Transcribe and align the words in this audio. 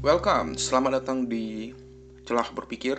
Welcome, 0.00 0.56
selamat 0.56 1.04
datang 1.04 1.28
di 1.28 1.76
Celah 2.24 2.48
Berpikir 2.56 2.96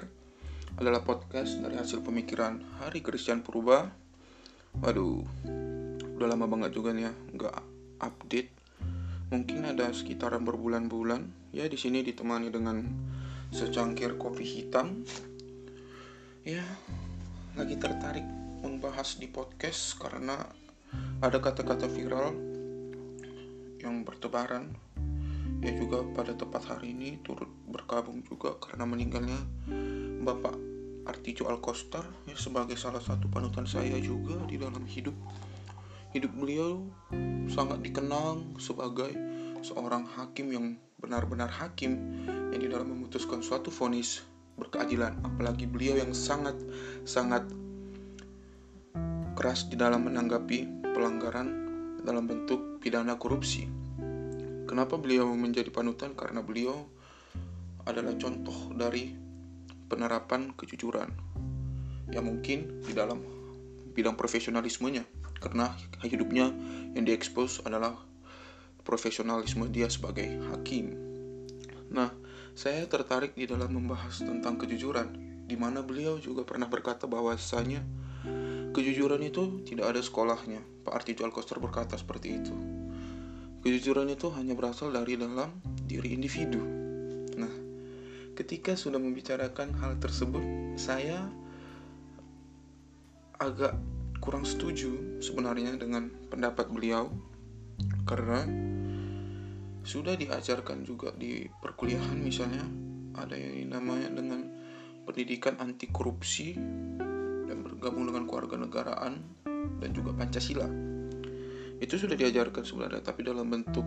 adalah 0.77 1.01
podcast 1.01 1.57
dari 1.57 1.73
hasil 1.73 2.05
pemikiran 2.05 2.61
Hari 2.77 3.01
Christian 3.01 3.41
Purba. 3.41 3.89
Waduh, 4.77 5.25
udah 6.13 6.27
lama 6.29 6.45
banget 6.45 6.77
juga 6.77 6.93
nih 6.93 7.09
ya, 7.09 7.13
nggak 7.33 7.57
update. 8.05 8.53
Mungkin 9.33 9.65
ada 9.65 9.89
sekitaran 9.89 10.45
berbulan-bulan. 10.45 11.49
Ya 11.49 11.65
di 11.65 11.73
sini 11.73 12.05
ditemani 12.05 12.53
dengan 12.53 12.85
secangkir 13.49 14.21
kopi 14.21 14.45
hitam. 14.45 15.01
Ya, 16.45 16.61
lagi 17.57 17.81
tertarik 17.81 18.29
membahas 18.61 19.17
di 19.17 19.25
podcast 19.25 19.97
karena 19.97 20.37
ada 21.17 21.41
kata-kata 21.41 21.89
viral 21.89 22.37
yang 23.81 24.05
bertebaran 24.05 24.90
ya 25.61 25.71
juga 25.77 26.01
pada 26.17 26.33
tepat 26.33 26.65
hari 26.73 26.97
ini 26.97 27.21
turut 27.21 27.49
berkabung 27.69 28.25
juga 28.25 28.57
karena 28.57 28.89
meninggalnya 28.89 29.37
Bapak 30.25 30.57
Artijo 31.05 31.49
Alkostar 31.49 32.05
ya 32.25 32.33
sebagai 32.33 32.77
salah 32.77 33.01
satu 33.01 33.29
panutan 33.29 33.69
saya 33.69 33.97
juga 34.01 34.37
di 34.49 34.57
dalam 34.57 34.81
hidup 34.89 35.13
hidup 36.11 36.33
beliau 36.33 36.85
sangat 37.47 37.79
dikenal 37.85 38.41
sebagai 38.57 39.13
seorang 39.61 40.03
hakim 40.17 40.49
yang 40.49 40.65
benar-benar 40.97 41.49
hakim 41.49 42.25
yang 42.51 42.61
di 42.61 42.69
dalam 42.69 42.89
memutuskan 42.89 43.41
suatu 43.41 43.69
vonis 43.69 44.25
berkeadilan 44.57 45.21
apalagi 45.25 45.65
beliau 45.65 45.97
yang 45.97 46.13
sangat 46.13 46.57
sangat 47.07 47.45
keras 49.37 49.65
di 49.65 49.79
dalam 49.79 50.05
menanggapi 50.05 50.85
pelanggaran 50.93 51.47
dalam 52.05 52.29
bentuk 52.29 52.77
pidana 52.77 53.17
korupsi. 53.17 53.80
Kenapa 54.71 54.95
beliau 54.95 55.27
menjadi 55.35 55.67
panutan? 55.67 56.15
Karena 56.15 56.39
beliau 56.39 56.87
adalah 57.83 58.15
contoh 58.15 58.71
dari 58.71 59.11
penerapan 59.91 60.55
kejujuran. 60.55 61.11
Ya 62.07 62.23
mungkin 62.23 62.79
di 62.79 62.95
dalam 62.95 63.19
bidang 63.91 64.15
profesionalismenya 64.15 65.03
karena 65.43 65.75
hidupnya 66.07 66.55
yang 66.95 67.03
diekspos 67.03 67.59
adalah 67.67 67.99
profesionalisme 68.87 69.67
dia 69.67 69.91
sebagai 69.91 70.39
hakim. 70.55 70.95
Nah, 71.91 72.15
saya 72.55 72.87
tertarik 72.87 73.35
di 73.35 73.51
dalam 73.51 73.75
membahas 73.75 74.23
tentang 74.23 74.55
kejujuran 74.55 75.11
di 75.51 75.59
mana 75.59 75.83
beliau 75.83 76.15
juga 76.15 76.47
pernah 76.47 76.71
berkata 76.71 77.11
bahwasanya 77.11 77.83
kejujuran 78.71 79.19
itu 79.19 79.67
tidak 79.67 79.91
ada 79.91 79.99
sekolahnya. 79.99 80.63
Pak 80.87 81.03
Artijo 81.03 81.27
Alkoster 81.27 81.59
berkata 81.59 81.99
seperti 81.99 82.39
itu. 82.39 82.70
Kejujuran 83.61 84.09
itu 84.09 84.33
hanya 84.33 84.57
berasal 84.57 84.89
dari 84.89 85.13
dalam 85.13 85.61
diri 85.85 86.17
individu. 86.17 86.57
Nah, 87.37 87.53
ketika 88.33 88.73
sudah 88.73 88.97
membicarakan 88.97 89.77
hal 89.77 90.01
tersebut, 90.01 90.41
saya 90.81 91.29
agak 93.37 93.77
kurang 94.21 94.45
setuju 94.45 95.21
sebenarnya 95.21 95.77
dengan 95.77 96.09
pendapat 96.29 96.69
beliau 96.69 97.09
karena 98.05 98.45
sudah 99.81 100.13
diajarkan 100.13 100.85
juga 100.85 101.09
di 101.17 101.49
perkuliahan 101.49 102.21
misalnya 102.21 102.61
ada 103.17 103.33
yang 103.33 103.73
namanya 103.73 104.13
dengan 104.13 104.45
pendidikan 105.09 105.57
anti 105.57 105.89
korupsi 105.89 106.53
dan 107.49 107.65
bergabung 107.65 108.13
dengan 108.13 108.29
keluarga 108.29 108.61
negaraan 108.61 109.25
dan 109.81 109.89
juga 109.89 110.13
Pancasila 110.13 110.90
itu 111.81 111.97
sudah 111.97 112.13
diajarkan 112.13 112.61
sebenarnya 112.61 113.01
tapi 113.01 113.25
dalam 113.25 113.49
bentuk 113.49 113.83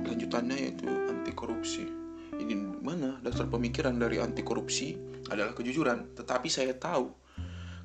lanjutannya 0.00 0.56
yaitu 0.56 0.88
anti 0.88 1.32
korupsi 1.36 2.02
ini 2.40 2.56
mana? 2.82 3.20
Dasar 3.20 3.46
pemikiran 3.46 3.94
dari 4.00 4.18
anti 4.18 4.40
korupsi 4.40 4.96
adalah 5.30 5.52
kejujuran. 5.52 6.16
Tetapi 6.16 6.48
saya 6.48 6.74
tahu 6.74 7.12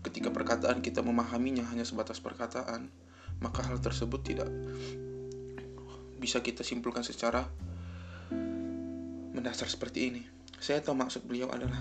ketika 0.02 0.32
perkataan 0.32 0.80
kita 0.80 1.04
memahaminya 1.04 1.68
hanya 1.70 1.84
sebatas 1.84 2.24
perkataan 2.24 2.88
maka 3.38 3.62
hal 3.68 3.78
tersebut 3.78 4.22
tidak 4.26 4.50
bisa 6.18 6.42
kita 6.42 6.66
simpulkan 6.66 7.06
secara 7.06 7.46
mendasar 9.36 9.70
seperti 9.70 10.00
ini. 10.10 10.24
Saya 10.58 10.82
tahu 10.82 10.98
maksud 10.98 11.28
beliau 11.30 11.54
adalah 11.54 11.78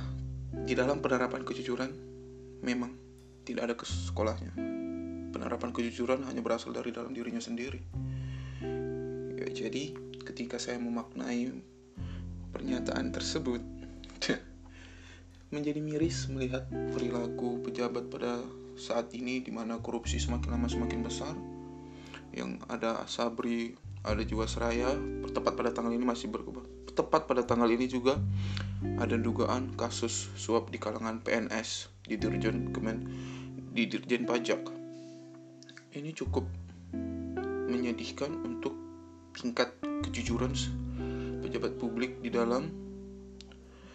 di 0.53 0.77
dalam 0.77 1.01
penerapan 1.01 1.47
kejujuran 1.47 1.89
memang 2.61 2.93
tidak 3.47 3.73
ada 3.73 3.75
ke 3.79 3.89
sekolahnya 3.89 4.76
penerapan 5.37 5.69
kejujuran 5.77 6.25
hanya 6.25 6.41
berasal 6.41 6.73
dari 6.73 6.97
dalam 6.97 7.13
dirinya 7.13 7.45
sendiri. 7.45 7.85
Ya, 9.37 9.49
jadi 9.53 9.93
ketika 10.25 10.57
saya 10.57 10.81
memaknai 10.81 11.53
pernyataan 12.57 13.13
tersebut 13.13 13.61
menjadi 15.55 15.85
miris 15.85 16.33
melihat 16.33 16.65
perilaku 16.97 17.61
pejabat 17.61 18.09
pada 18.09 18.41
saat 18.81 19.13
ini 19.13 19.45
di 19.45 19.53
mana 19.53 19.77
korupsi 19.85 20.17
semakin 20.17 20.57
lama 20.57 20.73
semakin 20.73 21.05
besar 21.05 21.37
yang 22.33 22.57
ada 22.73 23.05
Sabri 23.05 23.77
ada 24.05 24.25
Jiwasraya 24.25 24.97
tepat 25.33 25.53
pada 25.57 25.73
tanggal 25.73 25.93
ini 25.93 26.05
masih 26.05 26.33
berkembang 26.33 26.65
tepat 26.93 27.29
pada 27.29 27.45
tanggal 27.45 27.69
ini 27.69 27.89
juga 27.89 28.17
ada 28.97 29.17
dugaan 29.17 29.77
kasus 29.77 30.33
suap 30.37 30.73
di 30.73 30.81
kalangan 30.81 31.21
PNS 31.21 31.93
di 32.09 32.17
Dirjen 32.17 32.73
Kemen 32.73 32.99
di 33.73 33.85
Dirjen 33.89 34.25
Pajak 34.25 34.76
ini 35.97 36.13
cukup 36.13 36.45
menyedihkan 37.73 38.29
untuk 38.45 38.77
tingkat 39.33 39.73
kejujuran 40.05 40.53
pejabat 41.41 41.73
publik 41.81 42.21
di 42.21 42.29
dalam 42.29 42.69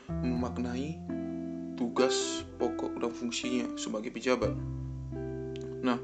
memaknai 0.09 0.97
tugas 1.77 2.41
pokok 2.57 2.97
dan 2.97 3.13
fungsinya 3.13 3.77
sebagai 3.77 4.09
pejabat. 4.09 4.53
Nah, 5.85 5.97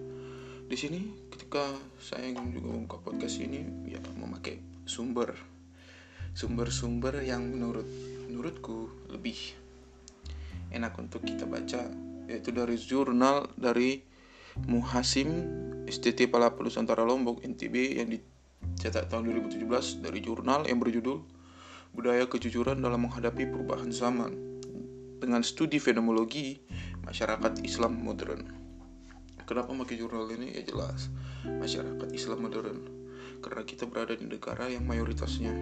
di 0.69 0.77
sini 0.77 1.01
ketika 1.33 1.65
saya 1.97 2.29
juga 2.29 2.61
membuka 2.61 3.01
podcast 3.01 3.41
ini 3.41 3.65
ya 3.89 3.97
memakai 4.21 4.61
sumber 4.85 5.33
sumber-sumber 6.37 7.25
yang 7.25 7.41
menurut 7.49 7.89
menurutku 8.29 9.09
lebih 9.09 9.57
enak 10.69 10.93
untuk 11.01 11.25
kita 11.25 11.49
baca 11.49 11.89
yaitu 12.29 12.53
dari 12.53 12.77
jurnal 12.77 13.49
dari 13.57 14.03
Muhasim 14.65 15.45
STT 15.85 16.25
Palapu 16.25 16.65
Nusantara 16.65 17.05
Lombok 17.05 17.45
NTB 17.45 18.01
yang 18.01 18.09
dicetak 18.09 19.07
tahun 19.13 19.29
2017 19.29 20.01
dari 20.01 20.19
jurnal 20.25 20.65
yang 20.65 20.81
berjudul 20.81 21.21
Budaya 21.93 22.25
Kejujuran 22.25 22.81
dalam 22.81 23.05
Menghadapi 23.05 23.45
Perubahan 23.45 23.93
Zaman 23.93 24.33
dengan 25.17 25.41
studi 25.45 25.77
fenomenologi 25.77 26.61
masyarakat 27.05 27.61
Islam 27.61 28.01
modern. 28.01 28.41
Kenapa 29.47 29.71
pakai 29.71 29.95
jurnal 29.95 30.27
ini? 30.35 30.51
Ya 30.59 30.61
jelas, 30.67 31.07
masyarakat 31.47 32.11
Islam 32.11 32.43
modern. 32.43 32.79
Karena 33.39 33.63
kita 33.63 33.87
berada 33.87 34.11
di 34.17 34.27
negara 34.27 34.67
yang 34.67 34.83
mayoritasnya 34.83 35.55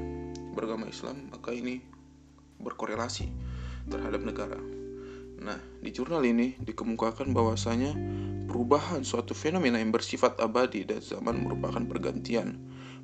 beragama 0.57 0.89
Islam, 0.89 1.29
maka 1.29 1.53
ini 1.53 1.85
berkorelasi 2.57 3.29
terhadap 3.85 4.25
negara. 4.25 4.84
Nah, 5.45 5.61
di 5.77 5.93
jurnal 5.93 6.25
ini 6.25 6.57
dikemukakan 6.57 7.29
bahwasanya 7.29 7.93
perubahan 8.49 9.05
suatu 9.05 9.37
fenomena 9.37 9.77
yang 9.77 9.93
bersifat 9.93 10.41
abadi 10.41 10.89
dan 10.89 11.05
zaman 11.05 11.45
merupakan 11.45 11.85
pergantian 11.85 12.57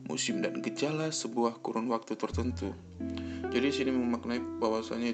musim 0.09 0.41
dan 0.41 0.57
gejala 0.65 1.13
sebuah 1.13 1.61
kurun 1.61 1.85
waktu 1.93 2.17
tertentu. 2.17 2.73
Jadi 3.53 3.67
sini 3.69 3.93
memaknai 3.93 4.41
bahwasanya 4.57 5.13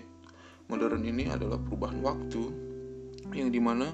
modern 0.72 1.04
ini 1.04 1.28
adalah 1.28 1.60
perubahan 1.60 2.00
waktu 2.00 2.44
yang 3.36 3.52
di 3.52 3.60
mana 3.60 3.92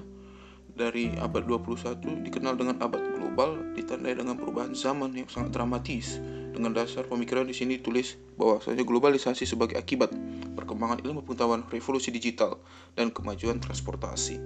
dari 0.70 1.10
abad 1.18 1.42
21 1.42 2.22
dikenal 2.22 2.54
dengan 2.54 2.78
abad 2.86 3.02
global 3.18 3.74
ditandai 3.74 4.14
dengan 4.14 4.38
perubahan 4.38 4.78
zaman 4.78 5.10
yang 5.10 5.26
sangat 5.26 5.58
dramatis. 5.58 6.22
Dengan 6.54 6.70
dasar 6.70 7.02
pemikiran 7.10 7.42
di 7.42 7.50
sini 7.50 7.82
tulis 7.82 8.14
bahwasanya 8.38 8.86
globalisasi 8.86 9.42
sebagai 9.42 9.74
akibat 9.74 10.14
perkembangan 10.54 11.02
ilmu 11.02 11.26
pengetahuan, 11.26 11.66
revolusi 11.66 12.14
digital, 12.14 12.62
dan 12.94 13.10
kemajuan 13.10 13.58
transportasi. 13.58 14.38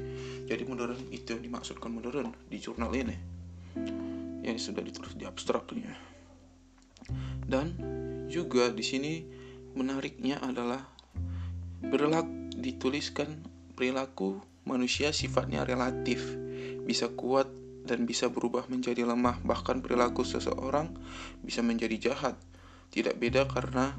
Jadi 0.49 0.62
modern 0.64 0.96
itu 1.12 1.37
yang 1.37 1.44
dimaksudkan 1.44 1.93
modern 1.93 2.32
di 2.49 2.56
jurnal 2.56 2.88
ini. 2.96 3.12
Yang 4.40 4.72
sudah 4.72 4.81
ditulis 4.81 5.12
di 5.20 5.28
abstraknya. 5.28 5.93
Dan 7.44 7.76
juga 8.32 8.72
di 8.72 8.84
sini 8.84 9.12
menariknya 9.76 10.40
adalah 10.40 10.88
berlaku 11.84 12.49
dituliskan 12.58 13.44
perilaku 13.78 14.43
manusia 14.66 15.14
sifatnya 15.14 15.62
relatif, 15.62 16.25
bisa 16.82 17.06
kuat 17.12 17.46
dan 17.88 18.05
bisa 18.05 18.29
berubah 18.29 18.69
menjadi 18.69 19.08
lemah. 19.08 19.40
Bahkan 19.40 19.81
perilaku 19.81 20.29
seseorang 20.29 20.93
bisa 21.40 21.64
menjadi 21.64 22.12
jahat. 22.12 22.37
Tidak 22.93 23.17
beda 23.17 23.49
karena 23.49 23.96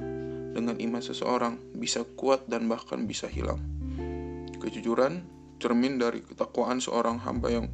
dengan 0.54 0.78
iman 0.78 1.02
seseorang 1.02 1.58
bisa 1.74 2.06
kuat 2.06 2.46
dan 2.46 2.70
bahkan 2.70 3.10
bisa 3.10 3.26
hilang. 3.26 3.58
Kejujuran 4.62 5.26
cermin 5.58 5.98
dari 5.98 6.22
ketakwaan 6.22 6.78
seorang 6.78 7.18
hamba 7.26 7.50
yang 7.50 7.68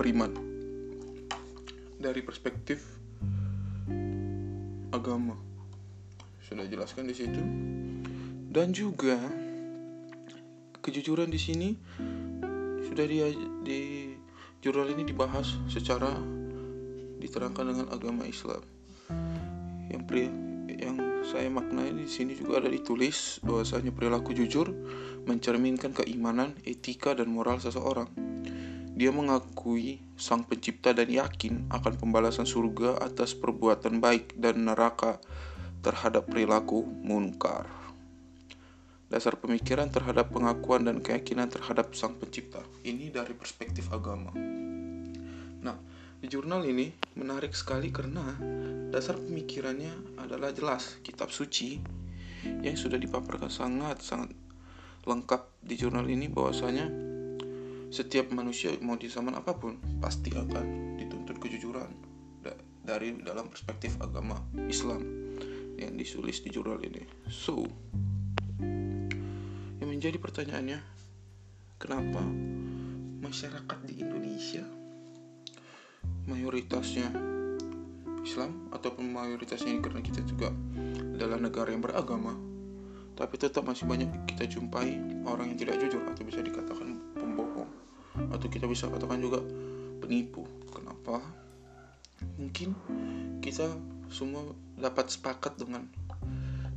beriman. 0.00 0.32
Dari 2.00 2.24
perspektif 2.24 2.80
agama. 4.88 5.36
Sudah 6.48 6.64
jelaskan 6.64 7.04
di 7.04 7.14
situ. 7.14 7.42
Dan 8.48 8.72
juga 8.72 9.20
kejujuran 10.80 11.28
di 11.28 11.36
sini 11.36 11.68
sudah 12.88 13.04
di, 13.04 13.18
di 13.60 13.80
jurnal 14.58 14.90
ini 14.90 15.06
dibahas 15.06 15.54
secara 15.70 16.10
diterangkan 17.18 17.64
dengan 17.74 17.86
agama 17.94 18.26
Islam. 18.26 18.62
Yang 19.86 20.02
pri, 20.06 20.22
yang 20.74 20.96
saya 21.22 21.46
maknai 21.46 21.94
di 21.94 22.10
sini 22.10 22.34
juga 22.34 22.58
ada 22.62 22.70
ditulis 22.70 23.38
bahwasanya 23.46 23.94
perilaku 23.94 24.34
jujur 24.34 24.70
mencerminkan 25.26 25.94
keimanan, 25.94 26.58
etika 26.66 27.14
dan 27.14 27.30
moral 27.30 27.62
seseorang. 27.62 28.10
Dia 28.98 29.14
mengakui 29.14 30.02
sang 30.18 30.42
pencipta 30.42 30.90
dan 30.90 31.06
yakin 31.06 31.70
akan 31.70 31.94
pembalasan 32.02 32.50
surga 32.50 32.98
atas 32.98 33.38
perbuatan 33.38 34.02
baik 34.02 34.34
dan 34.34 34.66
neraka 34.66 35.22
terhadap 35.86 36.26
perilaku 36.26 36.82
munkar. 36.82 37.77
Dasar 39.08 39.40
pemikiran 39.40 39.88
terhadap 39.88 40.28
pengakuan 40.30 40.84
dan 40.84 41.00
keyakinan 41.00 41.48
terhadap 41.48 41.96
sang 41.96 42.20
pencipta. 42.20 42.60
Ini 42.84 43.08
dari 43.08 43.32
perspektif 43.32 43.88
agama. 43.88 44.32
Nah, 45.64 45.76
di 46.20 46.28
jurnal 46.28 46.60
ini 46.68 46.92
menarik 47.16 47.56
sekali 47.56 47.88
karena 47.88 48.36
dasar 48.92 49.16
pemikirannya 49.16 50.20
adalah 50.20 50.52
jelas 50.52 51.00
kitab 51.00 51.32
suci 51.32 51.80
yang 52.60 52.76
sudah 52.76 53.00
dipaparkan 53.00 53.50
sangat 53.50 54.04
sangat 54.04 54.30
lengkap 55.08 55.46
di 55.64 55.74
jurnal 55.80 56.04
ini 56.04 56.28
bahwasanya 56.28 56.86
setiap 57.88 58.28
manusia 58.36 58.76
mau 58.84 59.00
di 59.00 59.08
zaman 59.08 59.32
apa 59.32 59.56
pun 59.56 59.80
pasti 60.04 60.28
akan 60.36 61.00
dituntut 61.00 61.40
kejujuran 61.40 61.88
dari 62.88 63.20
dalam 63.20 63.52
perspektif 63.52 64.00
agama 64.00 64.40
Islam 64.64 65.04
yang 65.76 65.92
ditulis 65.94 66.40
di 66.40 66.48
jurnal 66.48 66.80
ini. 66.80 67.04
So, 67.28 67.68
yang 69.98 70.14
menjadi 70.14 70.22
pertanyaannya, 70.22 70.80
kenapa 71.82 72.22
masyarakat 73.18 73.78
di 73.82 73.98
Indonesia 73.98 74.62
mayoritasnya 76.30 77.10
Islam 78.22 78.70
ataupun 78.70 79.10
mayoritasnya 79.10 79.74
karena 79.82 79.98
kita 79.98 80.22
juga 80.22 80.54
adalah 81.18 81.42
negara 81.42 81.74
yang 81.74 81.82
beragama 81.82 82.30
tapi 83.18 83.42
tetap 83.42 83.66
masih 83.66 83.90
banyak 83.90 84.06
kita 84.30 84.46
jumpai 84.46 85.02
orang 85.26 85.50
yang 85.50 85.58
tidak 85.66 85.82
jujur 85.82 85.98
atau 86.06 86.22
bisa 86.22 86.46
dikatakan 86.46 87.18
pembohong 87.18 87.66
atau 88.30 88.46
kita 88.46 88.70
bisa 88.70 88.86
katakan 88.86 89.18
juga 89.18 89.42
penipu. 89.98 90.46
Kenapa? 90.70 91.18
Mungkin 92.38 92.70
kita 93.42 93.66
semua 94.14 94.46
dapat 94.78 95.10
sepakat 95.10 95.58
dengan 95.58 95.90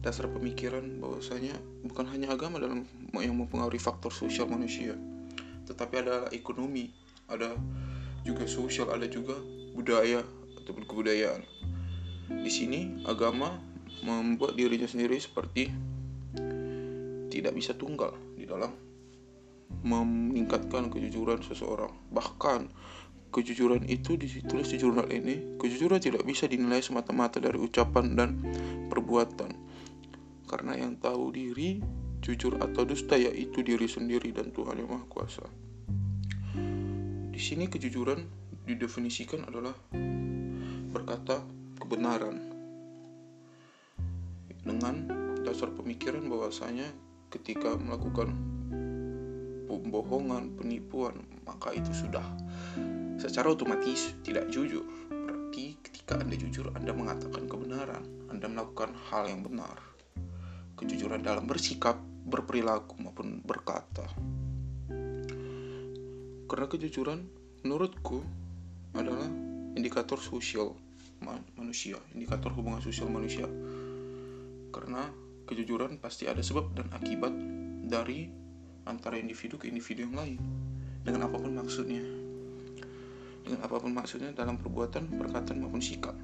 dasar 0.02 0.26
pemikiran 0.30 0.98
bahwasanya 0.98 1.54
bukan 1.86 2.10
hanya 2.10 2.34
agama 2.34 2.58
dalam 2.58 2.90
yang 3.14 3.38
mempengaruhi 3.38 3.82
faktor 3.82 4.10
sosial 4.10 4.50
manusia 4.50 4.98
tetapi 5.70 6.02
ada 6.02 6.28
ekonomi 6.34 6.90
ada 7.32 7.56
juga 8.28 8.46
sosial, 8.46 8.92
ada 8.92 9.08
juga 9.08 9.34
budaya 9.74 10.22
ataupun 10.62 10.84
kebudayaan. 10.86 11.42
Di 12.44 12.52
sini 12.52 13.02
agama 13.08 13.58
membuat 14.04 14.60
dirinya 14.60 14.86
sendiri 14.86 15.18
seperti 15.18 15.72
tidak 17.32 17.54
bisa 17.56 17.72
tunggal 17.74 18.14
di 18.36 18.44
dalam 18.44 18.76
meningkatkan 19.82 20.92
kejujuran 20.92 21.42
seseorang. 21.42 21.92
Bahkan 22.12 22.70
kejujuran 23.32 23.88
itu 23.88 24.20
ditulis 24.20 24.68
di 24.70 24.78
jurnal 24.78 25.08
ini, 25.10 25.58
kejujuran 25.58 26.04
tidak 26.04 26.28
bisa 26.28 26.46
dinilai 26.46 26.84
semata-mata 26.84 27.40
dari 27.40 27.58
ucapan 27.58 28.06
dan 28.14 28.30
perbuatan. 28.92 29.71
Karena 30.52 30.76
yang 30.76 31.00
tahu 31.00 31.32
diri, 31.32 31.80
jujur 32.20 32.60
atau 32.60 32.84
dusta 32.84 33.16
yaitu 33.16 33.64
diri 33.64 33.88
sendiri 33.88 34.36
dan 34.36 34.52
Tuhan 34.52 34.84
yang 34.84 34.92
Maha 34.92 35.08
Kuasa. 35.08 35.48
Di 37.32 37.40
sini 37.40 37.72
kejujuran 37.72 38.20
didefinisikan 38.68 39.48
adalah 39.48 39.72
berkata 40.92 41.40
kebenaran 41.80 42.36
dengan 44.62 44.96
dasar 45.42 45.72
pemikiran 45.74 46.28
bahwasanya 46.28 46.86
ketika 47.34 47.74
melakukan 47.80 48.36
pembohongan, 49.66 50.54
penipuan, 50.60 51.16
maka 51.48 51.74
itu 51.74 51.90
sudah 51.96 52.28
secara 53.18 53.50
otomatis 53.56 54.14
tidak 54.22 54.52
jujur. 54.54 54.86
Berarti 55.10 55.80
ketika 55.82 56.20
Anda 56.20 56.36
jujur, 56.38 56.70
Anda 56.78 56.94
mengatakan 56.94 57.50
kebenaran, 57.50 58.04
Anda 58.30 58.46
melakukan 58.52 58.94
hal 59.10 59.32
yang 59.32 59.42
benar. 59.42 59.91
Kejujuran 60.82 61.22
dalam 61.22 61.46
bersikap, 61.46 62.02
berperilaku 62.26 62.98
maupun 62.98 63.38
berkata. 63.46 64.10
Karena 66.50 66.66
kejujuran 66.66 67.20
menurutku 67.62 68.26
adalah 68.98 69.30
indikator 69.78 70.18
sosial 70.18 70.74
manusia, 71.56 72.02
indikator 72.18 72.50
hubungan 72.58 72.82
sosial 72.82 73.08
manusia. 73.14 73.46
Karena 74.74 75.06
kejujuran 75.46 76.02
pasti 76.02 76.26
ada 76.26 76.42
sebab 76.42 76.74
dan 76.74 76.90
akibat 76.92 77.32
dari 77.86 78.28
antara 78.90 79.22
individu 79.22 79.62
ke 79.62 79.70
individu 79.70 80.10
yang 80.10 80.18
lain. 80.18 80.40
Dengan 81.06 81.30
apa 81.30 81.38
pun 81.38 81.54
maksudnya. 81.54 82.04
Dengan 83.46 83.62
apa 83.66 83.78
pun 83.78 83.94
maksudnya 83.94 84.34
dalam 84.34 84.58
perbuatan, 84.58 85.14
perkataan 85.18 85.62
maupun 85.62 85.82
sikap. 85.82 86.18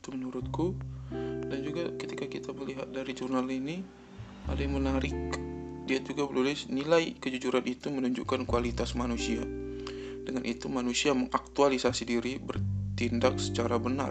Itu 0.00 0.12
menurutku 0.12 0.76
dan 1.12 1.58
juga 1.62 1.94
ketika 1.94 2.26
kita 2.26 2.50
melihat 2.50 2.90
dari 2.90 3.14
jurnal 3.14 3.46
ini 3.46 3.82
ada 4.50 4.58
yang 4.58 4.78
menarik 4.78 5.14
dia 5.86 6.02
juga 6.02 6.26
menulis 6.26 6.66
nilai 6.66 7.14
kejujuran 7.22 7.62
itu 7.62 7.94
menunjukkan 7.94 8.42
kualitas 8.42 8.98
manusia. 8.98 9.38
Dengan 10.26 10.42
itu 10.42 10.66
manusia 10.66 11.14
mengaktualisasi 11.14 12.02
diri 12.02 12.42
bertindak 12.42 13.38
secara 13.38 13.78
benar, 13.78 14.10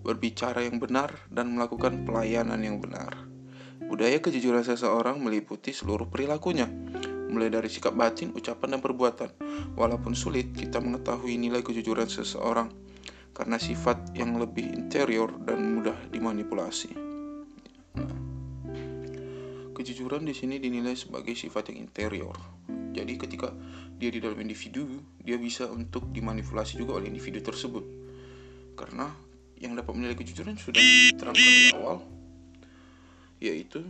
berbicara 0.00 0.64
yang 0.64 0.80
benar 0.80 1.12
dan 1.28 1.52
melakukan 1.52 2.08
pelayanan 2.08 2.56
yang 2.64 2.80
benar. 2.80 3.28
Budaya 3.84 4.16
kejujuran 4.16 4.64
seseorang 4.64 5.20
meliputi 5.20 5.76
seluruh 5.76 6.08
perilakunya, 6.08 6.72
mulai 7.28 7.52
dari 7.52 7.68
sikap 7.68 7.92
batin, 7.92 8.32
ucapan, 8.32 8.72
dan 8.72 8.80
perbuatan. 8.80 9.30
Walaupun 9.76 10.16
sulit, 10.16 10.56
kita 10.56 10.80
mengetahui 10.80 11.36
nilai 11.36 11.60
kejujuran 11.60 12.08
seseorang 12.08 12.72
karena 13.34 13.58
sifat 13.58 14.14
yang 14.14 14.38
lebih 14.38 14.70
interior 14.70 15.34
dan 15.42 15.58
mudah 15.74 15.98
dimanipulasi. 16.14 16.94
Nah, 17.98 18.14
kejujuran 19.74 20.22
di 20.22 20.30
sini 20.30 20.62
dinilai 20.62 20.94
sebagai 20.94 21.34
sifat 21.34 21.74
yang 21.74 21.90
interior. 21.90 22.38
Jadi 22.94 23.18
ketika 23.18 23.50
dia 23.98 24.14
di 24.14 24.22
dalam 24.22 24.38
individu, 24.38 24.86
dia 25.18 25.34
bisa 25.34 25.66
untuk 25.66 26.14
dimanipulasi 26.14 26.78
juga 26.78 27.02
oleh 27.02 27.10
individu 27.10 27.42
tersebut. 27.42 27.82
Karena 28.78 29.10
yang 29.58 29.74
dapat 29.74 29.98
menilai 29.98 30.14
kejujuran 30.14 30.54
sudah 30.54 30.78
diterangkan 30.78 31.34
di 31.34 31.74
awal, 31.74 31.98
yaitu 33.42 33.82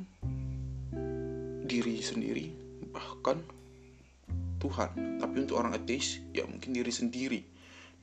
diri 1.68 2.00
sendiri, 2.00 2.48
bahkan 2.96 3.44
Tuhan. 4.56 5.20
Tapi 5.20 5.36
untuk 5.36 5.60
orang 5.60 5.76
ateis, 5.76 6.24
ya 6.32 6.48
mungkin 6.48 6.72
diri 6.72 6.88
sendiri 6.88 7.53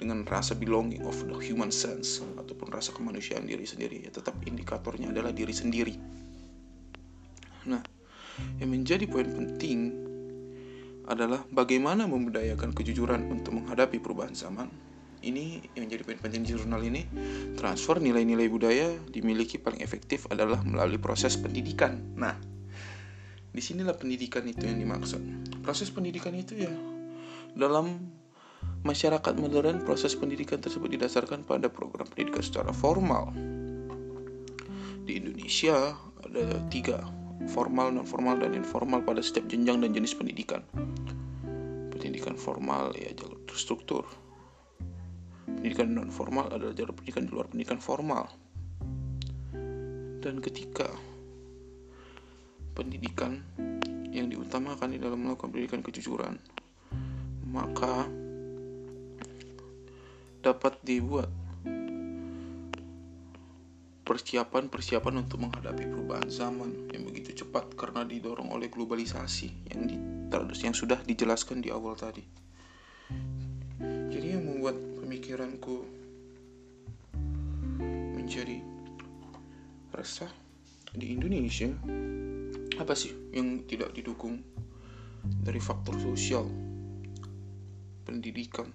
dengan 0.01 0.25
rasa 0.25 0.57
belonging 0.57 1.05
of 1.05 1.13
the 1.29 1.37
human 1.45 1.69
sense 1.69 2.25
ataupun 2.41 2.73
rasa 2.73 2.89
kemanusiaan 2.89 3.45
diri 3.45 3.69
sendiri 3.69 4.01
ya 4.01 4.09
tetap 4.09 4.33
indikatornya 4.49 5.13
adalah 5.13 5.29
diri 5.29 5.53
sendiri 5.53 5.93
Nah, 7.69 7.81
yang 8.57 8.73
menjadi 8.73 9.05
poin 9.05 9.27
penting 9.27 9.93
adalah 11.05 11.43
bagaimana 11.51 12.07
membudayakan 12.09 12.73
kejujuran 12.73 13.29
untuk 13.29 13.61
menghadapi 13.61 14.01
perubahan 14.01 14.33
zaman. 14.33 14.69
Ini 15.21 15.61
yang 15.77 15.85
menjadi 15.85 16.01
poin 16.01 16.17
penting 16.17 16.41
di 16.41 16.57
jurnal 16.57 16.81
ini. 16.81 17.05
Transfer 17.53 18.01
nilai-nilai 18.01 18.49
budaya 18.49 18.89
dimiliki 19.13 19.61
paling 19.61 19.85
efektif 19.85 20.25
adalah 20.33 20.65
melalui 20.65 20.97
proses 20.97 21.37
pendidikan. 21.37 22.01
Nah, 22.17 22.33
di 23.51 23.61
sinilah 23.61 23.93
pendidikan 23.93 24.41
itu 24.49 24.65
yang 24.65 24.81
dimaksud. 24.81 25.21
Proses 25.61 25.93
pendidikan 25.93 26.33
itu 26.33 26.65
ya 26.65 26.73
dalam 27.53 28.01
masyarakat 28.81 29.33
modern 29.37 29.85
proses 29.85 30.17
pendidikan 30.17 30.57
tersebut 30.57 30.97
didasarkan 30.97 31.45
pada 31.45 31.69
program 31.69 32.09
pendidikan 32.09 32.41
secara 32.41 32.73
formal. 32.73 33.29
Di 35.05 35.21
Indonesia 35.21 35.93
ada 36.25 36.45
tiga 36.69 37.05
formal, 37.49 37.93
non 37.93 38.05
formal, 38.05 38.41
dan 38.41 38.53
informal 38.57 39.01
pada 39.01 39.21
setiap 39.21 39.49
jenjang 39.49 39.81
dan 39.81 39.93
jenis 39.93 40.13
pendidikan. 40.17 40.61
Pendidikan 41.93 42.37
formal 42.37 42.93
ya 42.97 43.13
jalur 43.13 43.41
terstruktur. 43.45 44.05
Pendidikan 45.45 45.93
non 45.93 46.09
formal 46.09 46.49
adalah 46.49 46.73
jalur 46.73 46.93
pendidikan 46.97 47.29
di 47.29 47.31
luar 47.33 47.45
pendidikan 47.49 47.77
formal. 47.81 48.25
Dan 50.21 50.37
ketika 50.37 50.89
pendidikan 52.77 53.41
yang 54.13 54.29
diutamakan 54.29 54.93
di 54.93 54.99
dalam 55.01 55.25
melakukan 55.25 55.49
pendidikan 55.49 55.81
kejujuran, 55.81 56.37
maka 57.49 58.05
dapat 60.41 60.81
dibuat 60.81 61.29
persiapan-persiapan 64.11 65.23
untuk 65.23 65.47
menghadapi 65.47 65.87
perubahan 65.87 66.27
zaman 66.27 66.91
yang 66.91 67.07
begitu 67.07 67.45
cepat 67.45 67.71
karena 67.79 68.03
didorong 68.03 68.51
oleh 68.51 68.67
globalisasi 68.67 69.71
yang 69.71 69.87
di, 69.87 69.95
yang 70.65 70.75
sudah 70.75 70.99
dijelaskan 71.07 71.63
di 71.63 71.71
awal 71.71 71.95
tadi. 71.95 72.19
Jadi 74.11 74.27
yang 74.35 74.43
membuat 74.43 74.75
pemikiranku 74.99 75.87
menjadi 78.19 78.59
resah 79.95 80.27
di 80.91 81.15
Indonesia 81.15 81.71
apa 82.75 82.97
sih 82.97 83.15
yang 83.31 83.63
tidak 83.63 83.95
didukung 83.95 84.43
dari 85.23 85.61
faktor 85.63 85.95
sosial, 86.01 86.49
pendidikan, 88.03 88.73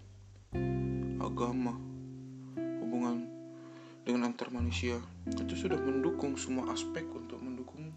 agama, 1.21 1.75
hubungan 2.57 3.27
dengan 4.07 4.31
antar 4.31 4.55
manusia 4.55 5.03
itu 5.27 5.55
sudah 5.59 5.81
mendukung 5.83 6.39
semua 6.39 6.71
aspek 6.71 7.03
untuk 7.11 7.43
mendukung 7.43 7.91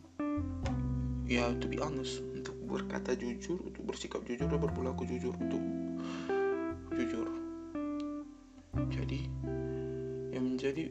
ya 1.29 1.53
to 1.61 1.69
be 1.69 1.77
honest 1.77 2.25
untuk 2.33 2.57
berkata 2.65 3.13
jujur 3.13 3.61
untuk 3.61 3.85
bersikap 3.85 4.25
jujur 4.25 4.49
dan 4.49 4.57
berperilaku 4.57 5.05
jujur 5.05 5.37
untuk 5.37 5.61
jujur. 6.97 7.29
Jadi 8.89 9.29
yang 10.33 10.57
menjadi 10.57 10.89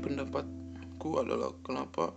pendapatku 0.00 1.10
adalah 1.20 1.52
kenapa 1.60 2.16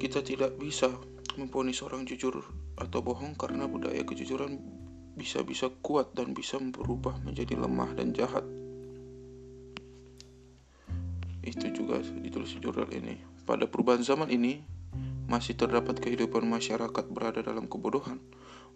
kita 0.00 0.24
tidak 0.24 0.56
bisa 0.56 0.88
memponis 1.36 1.84
orang 1.84 2.08
jujur 2.08 2.40
atau 2.80 3.04
bohong 3.04 3.36
karena 3.36 3.68
budaya 3.68 4.00
kejujuran 4.00 4.79
bisa-bisa 5.20 5.68
kuat 5.84 6.16
dan 6.16 6.32
bisa 6.32 6.56
berubah 6.56 7.20
menjadi 7.20 7.60
lemah 7.60 7.92
dan 7.92 8.16
jahat. 8.16 8.40
Itu 11.44 11.68
juga 11.76 12.00
ditulis 12.00 12.56
di 12.56 12.60
jurnal 12.64 12.88
ini. 12.88 13.20
Pada 13.44 13.68
perubahan 13.68 14.00
zaman 14.00 14.32
ini, 14.32 14.64
masih 15.28 15.60
terdapat 15.60 16.00
kehidupan 16.00 16.48
masyarakat 16.48 17.04
berada 17.12 17.44
dalam 17.44 17.68
kebodohan. 17.68 18.16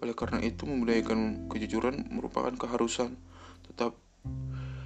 Oleh 0.04 0.12
karena 0.12 0.44
itu, 0.44 0.68
membudayakan 0.68 1.48
kejujuran 1.48 2.12
merupakan 2.12 2.52
keharusan. 2.52 3.16
Tetap, 3.64 3.96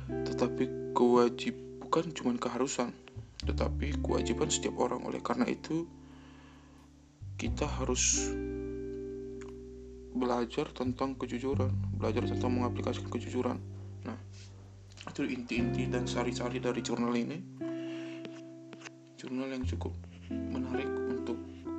tetapi 0.06 0.94
kewajib 0.94 1.58
bukan 1.82 2.14
cuma 2.14 2.38
keharusan, 2.38 2.94
tetapi 3.42 3.98
kewajiban 3.98 4.46
setiap 4.46 4.78
orang. 4.78 5.02
Oleh 5.02 5.18
karena 5.18 5.50
itu, 5.50 5.90
kita 7.34 7.66
harus 7.66 8.30
belajar 10.14 10.70
tentang 10.72 11.18
kejujuran, 11.18 11.70
belajar 11.96 12.24
tentang 12.24 12.50
mengaplikasikan 12.56 13.10
kejujuran. 13.12 13.58
Nah, 14.08 14.18
itu 15.08 15.24
inti-inti 15.24 15.88
dan 15.88 16.08
sari-sari 16.08 16.60
dari 16.62 16.80
jurnal 16.80 17.12
ini. 17.12 17.38
Jurnal 19.18 19.50
yang 19.52 19.64
cukup 19.66 19.92
menarik 20.30 20.88
untuk 21.10 21.36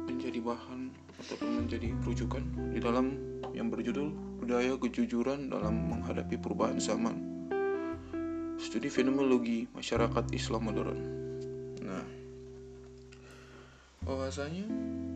menjadi 0.09 0.39
bahan 0.43 0.91
ataupun 1.19 1.65
menjadi 1.65 1.93
rujukan 2.03 2.43
di 2.75 2.79
dalam 2.83 3.15
yang 3.55 3.71
berjudul 3.71 4.11
Budaya 4.39 4.75
Kejujuran 4.79 5.51
dalam 5.51 5.87
Menghadapi 5.91 6.35
Perubahan 6.39 6.79
Zaman. 6.79 7.15
Studi 8.59 8.91
Fenomenologi 8.91 9.71
Masyarakat 9.71 10.35
Islam 10.35 10.67
Modern. 10.67 10.99
Nah, 11.79 12.05
bahwasanya 14.03 14.67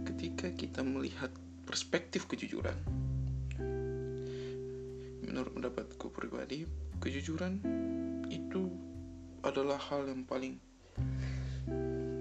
ketika 0.07 0.47
kita 0.55 0.79
melihat 0.79 1.31
perspektif 1.67 2.27
kejujuran 2.27 2.75
menurut 5.33 5.49
pendapatku 5.49 6.13
pribadi 6.13 6.69
kejujuran 7.01 7.57
itu 8.29 8.69
adalah 9.41 9.81
hal 9.81 10.05
yang 10.05 10.21
paling 10.29 10.61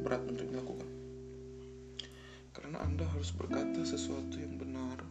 berat 0.01 0.25
untuk 0.25 0.49
dilakukan. 0.49 0.89
Karena 2.57 2.81
anda 2.81 3.05
harus 3.13 3.29
berkata 3.37 3.85
sesuatu 3.85 4.41
yang 4.41 4.57
benar 4.57 5.05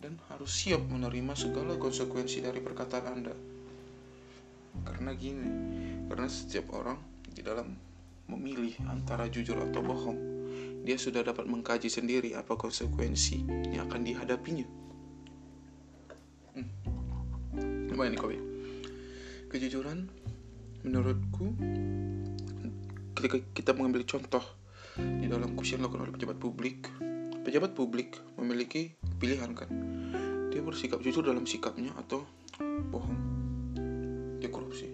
dan 0.00 0.16
harus 0.32 0.48
siap 0.48 0.80
menerima 0.88 1.36
segala 1.36 1.76
konsekuensi 1.76 2.40
dari 2.40 2.64
perkataan 2.64 3.06
anda. 3.12 3.36
Karena 4.88 5.12
gini 5.12 5.52
karena 6.08 6.32
setiap 6.32 6.72
orang 6.80 6.96
di 7.28 7.44
dalam 7.44 7.76
memilih 8.32 8.72
antara 8.88 9.28
jujur 9.28 9.60
atau 9.60 9.84
bohong 9.84 10.16
dia 10.88 10.96
sudah 10.96 11.20
dapat 11.20 11.44
mengkaji 11.44 11.92
sendiri 11.92 12.32
apa 12.32 12.56
konsekuensi 12.56 13.44
yang 13.76 13.84
akan 13.84 14.00
dihadapinya 14.00 14.85
lumayan 17.92 18.12
nih 18.16 18.20
kopi 18.20 18.38
kejujuran 19.52 20.08
menurutku 20.84 21.56
ketika 23.16 23.36
kita 23.56 23.70
mengambil 23.72 24.04
contoh 24.04 24.44
di 24.96 25.28
dalam 25.28 25.52
kursi 25.56 25.76
yang 25.76 25.84
dilakukan 25.84 26.08
oleh 26.08 26.14
pejabat 26.16 26.38
publik 26.40 26.78
pejabat 27.46 27.78
publik 27.78 28.18
memiliki 28.34 28.98
pilihan 29.22 29.54
kan? 29.54 29.70
Dia 30.50 30.58
bersikap 30.66 30.98
jujur 30.98 31.22
dalam 31.22 31.46
sikapnya 31.46 31.94
atau 31.94 32.26
bohong. 32.90 33.20
Dia 34.42 34.50
korupsi. 34.50 34.90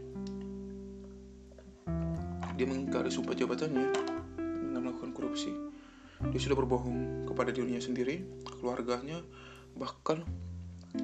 Dia 2.52 2.66
mengingkari 2.68 3.08
sumpah 3.08 3.32
jabatannya 3.32 3.88
dengan 4.36 4.80
melakukan 4.84 5.16
korupsi. 5.16 5.48
Dia 6.28 6.36
sudah 6.36 6.60
berbohong 6.60 7.24
kepada 7.24 7.56
dirinya 7.56 7.80
sendiri 7.80 8.20
keluarganya 8.60 9.24
bahkan 9.72 10.20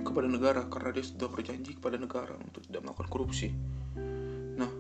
kepada 0.02 0.26
negara 0.31 0.67
karena 0.67 0.90
dia 0.95 1.05
sudah 1.05 1.28
berjanji 1.31 1.76
kepada 1.78 1.97
negara 1.99 2.35
untuk 2.38 2.64
tidak 2.67 2.81
melakukan 2.85 3.09
korupsi. 3.11 3.49
Nah, 4.59 4.71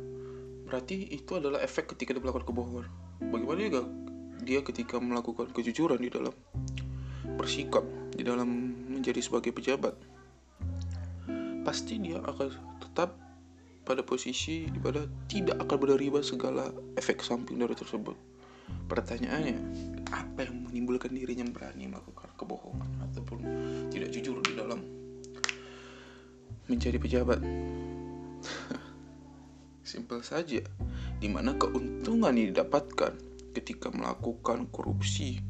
berarti 0.66 1.08
itu 1.14 1.38
adalah 1.38 1.62
efek 1.62 1.94
ketika 1.94 2.14
dia 2.14 2.22
melakukan 2.22 2.46
kebohongan. 2.46 2.86
Bagaimana 3.30 3.60
juga 3.62 3.82
dia 4.42 4.60
ketika 4.62 5.02
melakukan 5.02 5.50
kejujuran 5.50 5.98
di 5.98 6.10
dalam 6.10 6.34
bersikap, 7.38 7.82
di 8.14 8.22
dalam 8.22 8.48
menjadi 8.90 9.18
sebagai 9.22 9.50
pejabat, 9.54 9.94
pasti 11.66 12.00
dia 12.00 12.22
akan 12.22 12.80
tetap 12.80 13.14
pada 13.88 14.04
posisi 14.04 14.68
di 14.68 14.80
mana 14.84 15.08
tidak 15.32 15.56
akan 15.64 15.76
menerima 15.80 16.20
segala 16.20 16.68
efek 16.96 17.24
samping 17.24 17.56
dari 17.56 17.72
tersebut. 17.72 18.16
Pertanyaannya, 18.68 19.56
apa 20.12 20.44
yang 20.44 20.68
menimbulkan 20.68 21.12
dirinya 21.12 21.48
berani 21.48 21.88
melakukan 21.88 22.28
kebohongan 22.36 22.90
ataupun 23.08 23.38
menjadi 26.68 27.00
pejabat. 27.00 27.40
Simpel 29.88 30.20
saja, 30.20 30.60
di 31.16 31.28
mana 31.32 31.56
keuntungan 31.56 32.36
yang 32.36 32.52
didapatkan 32.52 33.16
ketika 33.56 33.88
melakukan 33.90 34.70
korupsi 34.70 35.42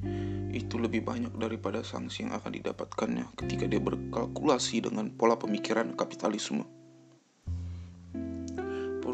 itu 0.49 0.81
lebih 0.81 1.05
banyak 1.05 1.37
daripada 1.37 1.85
sanksi 1.85 2.25
yang 2.25 2.41
akan 2.41 2.57
didapatkannya 2.57 3.37
ketika 3.37 3.69
dia 3.69 3.83
berkalkulasi 3.83 4.81
dengan 4.81 5.13
pola 5.13 5.37
pemikiran 5.37 5.93
kapitalisme. 5.93 6.78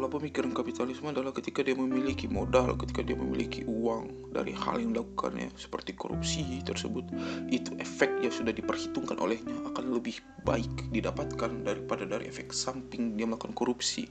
Pola 0.05 0.21
pemikiran 0.21 0.53
kapitalisme 0.53 1.09
adalah 1.09 1.33
ketika 1.33 1.65
dia 1.65 1.73
memiliki 1.73 2.29
modal, 2.29 2.77
ketika 2.77 3.01
dia 3.01 3.17
memiliki 3.17 3.65
uang 3.65 4.29
dari 4.37 4.53
hal 4.53 4.77
yang 4.77 4.93
dilakukannya 4.93 5.49
seperti 5.57 5.97
korupsi 5.97 6.61
tersebut, 6.61 7.09
itu 7.49 7.73
efek 7.81 8.13
yang 8.21 8.29
sudah 8.29 8.53
diperhitungkan 8.53 9.17
olehnya 9.17 9.57
akan 9.73 9.97
lebih 9.97 10.21
baik 10.45 10.93
didapatkan 10.93 11.49
daripada 11.65 12.05
dari 12.05 12.29
efek 12.29 12.53
samping 12.53 13.17
dia 13.17 13.25
melakukan 13.25 13.57
korupsi. 13.57 14.05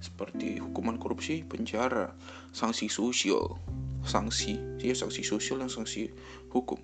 Seperti 0.00 0.56
hukuman 0.56 0.96
korupsi, 0.96 1.44
penjara, 1.44 2.16
sanksi 2.56 2.88
sosial, 2.88 3.60
sanksi, 4.00 4.56
ya 4.80 4.96
sanksi 4.96 5.20
sosial 5.20 5.60
dan 5.60 5.68
sanksi 5.68 6.08
hukum. 6.48 6.80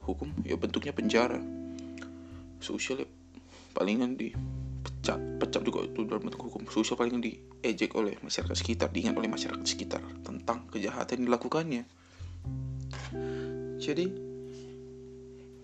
Hukum 0.00 0.32
ya 0.48 0.56
bentuknya 0.56 0.96
penjara. 0.96 1.44
Sosial 2.56 3.04
ya 3.04 3.08
palingan 3.76 4.16
di 4.16 4.32
pecat 5.06 5.22
pecat 5.38 5.62
juga 5.62 5.86
itu 5.86 6.02
dalam 6.02 6.26
bentuk 6.26 6.50
hukum. 6.50 6.66
Sosial 6.66 6.98
paling 6.98 7.22
diejek 7.22 7.94
oleh 7.94 8.18
masyarakat 8.26 8.58
sekitar 8.58 8.90
diingat 8.90 9.14
oleh 9.14 9.30
masyarakat 9.30 9.62
sekitar 9.62 10.02
tentang 10.26 10.66
kejahatan 10.66 11.22
yang 11.22 11.26
dilakukannya. 11.30 11.86
Jadi 13.78 14.06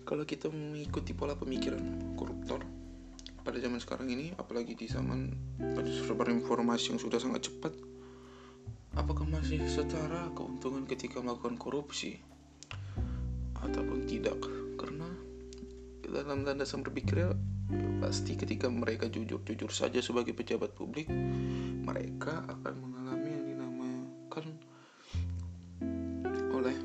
kalau 0.07 0.23
kita 0.23 0.47
mengikuti 0.47 1.11
pola 1.11 1.35
pemikiran 1.35 2.15
koruptor 2.15 2.63
pada 3.43 3.59
zaman 3.59 3.83
sekarang 3.83 4.07
ini 4.07 4.31
apalagi 4.39 4.79
di 4.79 4.87
zaman 4.87 5.27
serba 6.07 6.23
informasi 6.31 6.95
yang 6.95 6.99
sudah 7.03 7.19
sangat 7.19 7.51
cepat 7.51 7.75
apakah 8.95 9.27
masih 9.27 9.59
setara 9.67 10.31
keuntungan 10.31 10.87
ketika 10.87 11.19
melakukan 11.19 11.59
korupsi 11.59 12.15
ataupun 13.59 14.07
tidak? 14.07 14.39
Karena 14.79 15.11
dalam 16.07 16.47
landasan 16.47 16.87
berpikirnya 16.87 17.35
pasti 18.03 18.35
ketika 18.35 18.67
mereka 18.67 19.07
jujur-jujur 19.07 19.71
saja 19.71 20.03
sebagai 20.03 20.35
pejabat 20.35 20.75
publik 20.75 21.07
mereka 21.83 22.43
akan 22.45 22.73
mengalami 22.79 23.29
yang 23.31 23.45
dinamakan 23.47 24.45
oleh 26.53 26.75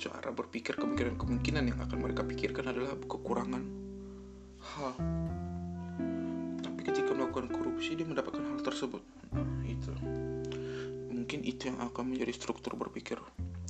cara 0.00 0.32
berpikir 0.32 0.80
kemungkinan-kemungkinan 0.80 1.64
yang 1.68 1.78
akan 1.84 1.98
mereka 2.00 2.24
pikirkan 2.24 2.72
adalah 2.72 2.96
kekurangan 3.04 3.60
hal. 4.60 4.92
Tapi 6.64 6.80
ketika 6.84 7.12
melakukan 7.12 7.52
korupsi 7.52 7.96
dia 7.96 8.08
mendapatkan 8.08 8.40
hal 8.40 8.60
tersebut. 8.64 9.04
Nah 9.36 9.64
itu. 9.68 9.92
Mungkin 11.12 11.44
itu 11.44 11.68
yang 11.68 11.84
akan 11.84 12.16
menjadi 12.16 12.32
struktur 12.32 12.80
berpikir 12.80 13.20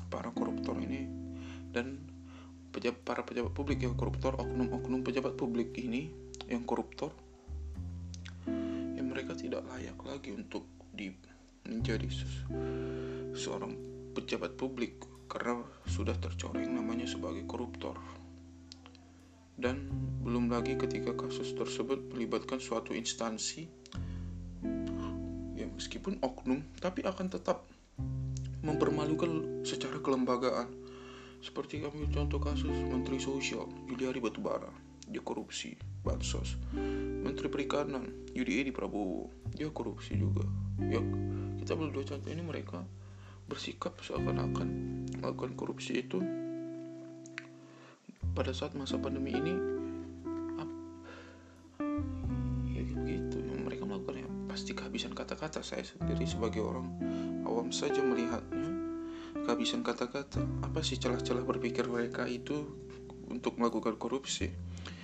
para 0.06 0.30
koruptor 0.30 0.78
ini. 0.78 1.10
Dan 1.70 2.09
pejabat, 2.70 3.02
para 3.02 3.22
pejabat 3.26 3.52
publik 3.52 3.82
yang 3.82 3.98
koruptor 3.98 4.38
oknum-oknum 4.38 5.02
pejabat 5.02 5.34
publik 5.34 5.74
ini 5.78 6.10
yang 6.46 6.62
koruptor 6.66 7.10
yang 8.94 9.06
mereka 9.10 9.34
tidak 9.34 9.66
layak 9.70 9.98
lagi 10.06 10.34
untuk 10.34 10.66
di 10.94 11.10
menjadi 11.66 12.08
seorang 13.34 13.76
pejabat 14.16 14.58
publik 14.58 14.98
karena 15.30 15.62
sudah 15.86 16.18
tercoreng 16.18 16.74
namanya 16.74 17.06
sebagai 17.06 17.46
koruptor. 17.46 17.94
Dan 19.54 19.86
belum 20.24 20.50
lagi 20.50 20.74
ketika 20.74 21.14
kasus 21.14 21.52
tersebut 21.52 22.10
melibatkan 22.10 22.58
suatu 22.58 22.96
instansi 22.96 23.68
ya 25.54 25.68
meskipun 25.68 26.16
oknum 26.24 26.64
tapi 26.80 27.04
akan 27.04 27.28
tetap 27.28 27.68
mempermalukan 28.64 29.60
secara 29.64 30.00
kelembagaan 30.00 30.79
seperti 31.40 31.80
kami 31.80 32.04
contoh 32.12 32.36
kasus 32.36 32.72
Menteri 32.84 33.16
Sosial 33.16 33.64
Juliari 33.88 34.20
Batubara. 34.20 34.68
Dia 35.08 35.24
korupsi 35.24 35.74
bansos. 36.04 36.60
Menteri 37.24 37.48
Perikanan 37.48 38.30
Yudi 38.36 38.60
Edi 38.60 38.70
Prabowo. 38.70 39.32
Dia 39.56 39.72
korupsi 39.72 40.20
juga. 40.20 40.44
Ya 40.78 41.00
kita 41.60 41.76
ambil 41.76 41.96
dua 41.96 42.04
contoh 42.04 42.30
ini 42.30 42.44
mereka 42.44 42.84
bersikap 43.50 43.98
seakan-akan 44.04 44.68
melakukan 45.18 45.58
korupsi 45.58 46.04
itu 46.04 46.22
pada 48.36 48.54
saat 48.54 48.76
masa 48.78 49.00
pandemi 49.00 49.34
ini. 49.34 49.54
Ya 52.70 52.84
begitu 52.84 53.42
mereka 53.64 53.88
melakukannya 53.88 54.28
pasti 54.46 54.76
kehabisan 54.76 55.16
kata-kata. 55.16 55.64
Saya 55.64 55.82
sendiri 55.82 56.28
sebagai 56.28 56.62
orang 56.62 56.86
awam 57.48 57.74
saja 57.74 57.98
melihatnya 57.98 58.69
kehabisan 59.50 59.82
kata-kata. 59.82 60.46
Apa 60.62 60.78
sih 60.78 60.94
celah-celah 60.94 61.42
berpikir 61.42 61.82
mereka 61.90 62.22
itu 62.22 62.70
untuk 63.26 63.58
melakukan 63.58 63.98
korupsi? 63.98 64.46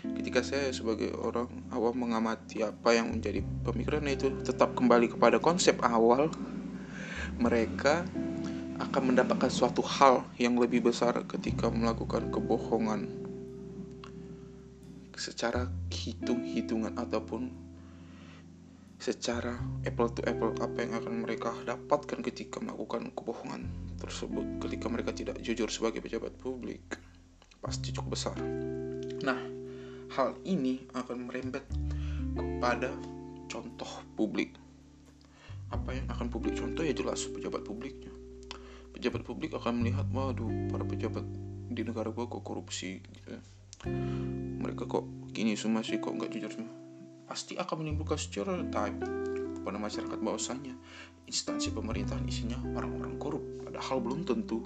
Ketika 0.06 0.46
saya 0.46 0.70
sebagai 0.70 1.10
orang 1.18 1.50
awam 1.74 2.06
mengamati 2.06 2.62
apa 2.62 2.94
yang 2.94 3.10
menjadi 3.10 3.42
pemikiran 3.66 4.06
itu 4.06 4.30
tetap 4.46 4.78
kembali 4.78 5.10
kepada 5.10 5.42
konsep 5.42 5.82
awal 5.82 6.30
mereka 7.42 8.06
akan 8.78 9.02
mendapatkan 9.10 9.50
suatu 9.50 9.82
hal 9.82 10.22
yang 10.38 10.54
lebih 10.54 10.86
besar 10.86 11.26
ketika 11.26 11.66
melakukan 11.66 12.30
kebohongan 12.30 13.10
secara 15.18 15.66
hitung-hitungan 15.90 16.94
ataupun 16.94 17.50
secara 18.96 19.60
apple 19.84 20.10
to 20.16 20.20
apple 20.24 20.52
apa 20.60 20.78
yang 20.80 20.96
akan 20.96 21.14
mereka 21.24 21.52
dapatkan 21.68 22.24
ketika 22.24 22.60
melakukan 22.64 23.12
kebohongan 23.12 23.68
tersebut? 24.00 24.60
Ketika 24.62 24.86
mereka 24.88 25.12
tidak 25.12 25.40
jujur 25.44 25.68
sebagai 25.68 26.00
pejabat 26.00 26.32
publik 26.40 26.82
pasti 27.60 27.92
cukup 27.92 28.16
besar. 28.16 28.36
Nah 29.24 29.40
hal 30.16 30.38
ini 30.46 30.86
akan 30.96 31.28
merembet 31.28 31.64
kepada 32.36 32.94
contoh 33.50 33.90
publik. 34.14 34.54
Apa 35.74 35.98
yang 35.98 36.06
akan 36.08 36.30
publik 36.30 36.54
contoh? 36.54 36.86
Ya 36.86 36.94
jelas 36.94 37.26
pejabat 37.26 37.66
publiknya. 37.66 38.12
Pejabat 38.94 39.26
publik 39.26 39.52
akan 39.52 39.82
melihat 39.82 40.06
waduh 40.14 40.48
para 40.70 40.86
pejabat 40.86 41.26
di 41.66 41.82
negara 41.82 42.14
gua 42.14 42.30
kok 42.30 42.46
korupsi 42.46 43.02
gitu 43.02 43.28
ya. 43.34 43.40
mereka 44.62 44.88
kok 44.88 45.04
gini 45.34 45.58
semua 45.58 45.84
sih 45.84 46.00
kok 46.00 46.14
nggak 46.14 46.32
jujur 46.32 46.48
semua 46.48 46.85
pasti 47.26 47.59
akan 47.59 47.83
menimbulkan 47.83 48.16
stereotype 48.16 49.02
kepada 49.59 49.76
masyarakat 49.83 50.18
bahwasanya 50.23 50.75
instansi 51.26 51.75
pemerintahan 51.75 52.23
isinya 52.25 52.56
orang-orang 52.78 53.19
korup. 53.19 53.43
Padahal 53.67 53.99
belum 53.99 54.23
tentu. 54.23 54.62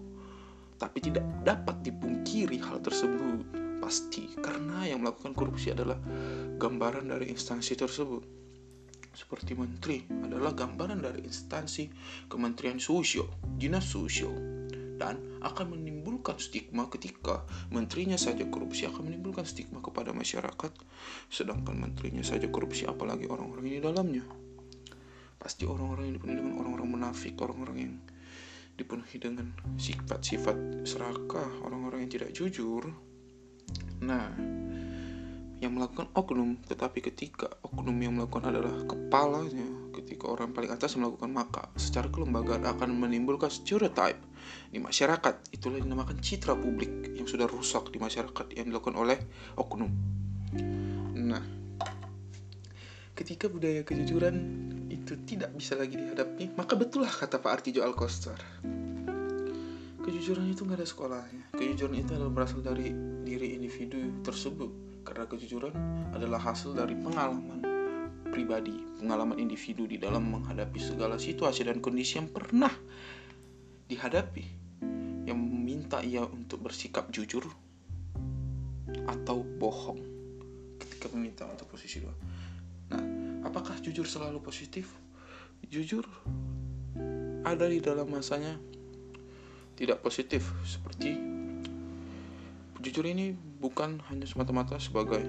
Tapi 0.77 1.01
tidak 1.01 1.25
dapat 1.45 1.81
dipungkiri 1.81 2.61
hal 2.61 2.85
tersebut. 2.85 3.49
Pasti 3.81 4.29
karena 4.37 4.85
yang 4.85 5.01
melakukan 5.01 5.33
korupsi 5.33 5.73
adalah 5.73 5.97
gambaran 6.61 7.09
dari 7.09 7.33
instansi 7.33 7.73
tersebut. 7.77 8.23
Seperti 9.11 9.57
menteri 9.59 10.05
adalah 10.07 10.55
gambaran 10.55 11.01
dari 11.03 11.27
instansi 11.27 11.91
Kementerian 12.31 12.79
Sosial, 12.79 13.27
Dinas 13.59 13.89
Sosial, 13.89 14.60
dan 15.01 15.41
akan 15.41 15.73
menimbulkan 15.73 16.37
stigma 16.37 16.93
ketika 16.93 17.49
menterinya 17.73 18.21
saja 18.21 18.45
korupsi 18.45 18.85
akan 18.85 19.09
menimbulkan 19.09 19.49
stigma 19.49 19.81
kepada 19.81 20.13
masyarakat, 20.13 20.73
sedangkan 21.33 21.81
menterinya 21.81 22.21
saja 22.21 22.53
korupsi 22.53 22.85
apalagi 22.85 23.25
orang-orang 23.25 23.65
ini 23.65 23.81
dalamnya. 23.81 24.29
Pasti 25.41 25.65
orang-orang 25.65 26.13
yang 26.13 26.15
dipenuhi 26.21 26.37
dengan 26.37 26.55
orang-orang 26.61 26.89
munafik, 27.01 27.35
orang-orang 27.41 27.77
yang 27.81 27.95
dipenuhi 28.77 29.17
dengan 29.17 29.57
sifat-sifat 29.81 30.85
serakah, 30.85 31.65
orang-orang 31.65 32.05
yang 32.05 32.13
tidak 32.13 32.37
jujur. 32.37 32.93
Nah, 34.05 34.37
yang 35.61 35.77
melakukan 35.77 36.09
oknum 36.17 36.57
tetapi 36.65 37.05
ketika 37.05 37.49
oknum 37.61 37.97
yang 38.01 38.17
melakukan 38.17 38.49
adalah 38.49 38.81
kepalanya 38.89 39.93
ketika 39.93 40.33
orang 40.33 40.57
paling 40.57 40.73
atas 40.73 40.97
melakukan 40.97 41.29
maka 41.29 41.69
secara 41.77 42.09
kelembagaan 42.09 42.65
akan 42.65 42.97
menimbulkan 42.97 43.53
stereotype 43.53 44.17
di 44.71 44.79
masyarakat. 44.79 45.55
Itulah 45.55 45.79
dinamakan 45.83 46.19
citra 46.19 46.57
publik 46.59 47.15
yang 47.17 47.27
sudah 47.27 47.47
rusak 47.47 47.91
di 47.93 47.99
masyarakat 48.03 48.47
yang 48.55 48.71
dilakukan 48.71 48.97
oleh 48.99 49.19
oknum. 49.57 49.91
Nah 51.17 51.45
ketika 53.15 53.53
budaya 53.53 53.85
kejujuran 53.85 54.37
itu 54.89 55.13
tidak 55.29 55.53
bisa 55.53 55.77
lagi 55.77 55.93
dihadapi 55.93 56.57
maka 56.57 56.73
betullah 56.73 57.13
kata 57.13 57.37
Pak 57.37 57.53
Artijo 57.53 57.85
Alkostar 57.85 58.41
kejujuran 60.11 60.49
itu 60.51 60.67
nggak 60.67 60.81
ada 60.81 60.89
sekolahnya. 60.89 61.45
Kejujuran 61.55 61.95
itu 62.03 62.11
adalah 62.17 62.33
berasal 62.33 62.65
dari 62.65 62.91
diri 63.23 63.55
individu 63.55 64.01
tersebut. 64.27 64.91
Karena 65.07 65.25
kejujuran 65.25 65.73
adalah 66.13 66.41
hasil 66.41 66.77
dari 66.77 66.93
pengalaman 66.99 67.63
pribadi, 68.29 68.75
pengalaman 69.01 69.39
individu 69.39 69.87
di 69.87 69.97
dalam 69.97 70.29
menghadapi 70.29 70.79
segala 70.83 71.17
situasi 71.17 71.67
dan 71.67 71.79
kondisi 71.79 72.21
yang 72.21 72.29
pernah 72.31 72.71
dihadapi 73.91 74.47
yang 75.27 75.35
meminta 75.37 75.99
ia 76.01 76.23
untuk 76.23 76.63
bersikap 76.63 77.11
jujur 77.11 77.43
atau 79.11 79.43
bohong 79.43 79.99
ketika 80.79 81.11
meminta 81.11 81.45
untuk 81.51 81.67
posisi 81.75 81.99
dua. 81.99 82.15
Nah, 82.95 83.03
apakah 83.51 83.75
jujur 83.83 84.07
selalu 84.07 84.39
positif? 84.39 84.95
Jujur 85.67 86.07
ada 87.43 87.67
di 87.67 87.83
dalam 87.83 88.07
masanya 88.09 88.55
tidak 89.75 90.05
positif 90.05 90.45
seperti 90.63 91.17
jujur 92.81 93.05
ini 93.05 93.37
bukan 93.37 94.01
hanya 94.09 94.25
semata-mata 94.25 94.81
sebagai 94.81 95.21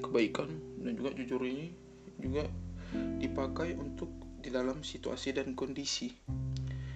kebaikan 0.00 0.48
dan 0.80 0.96
juga 0.96 1.12
jujur 1.16 1.40
ini 1.44 1.72
juga 2.20 2.48
dipakai 3.20 3.76
untuk 3.76 4.08
di 4.40 4.52
dalam 4.52 4.84
situasi 4.84 5.32
dan 5.32 5.56
kondisi 5.56 6.12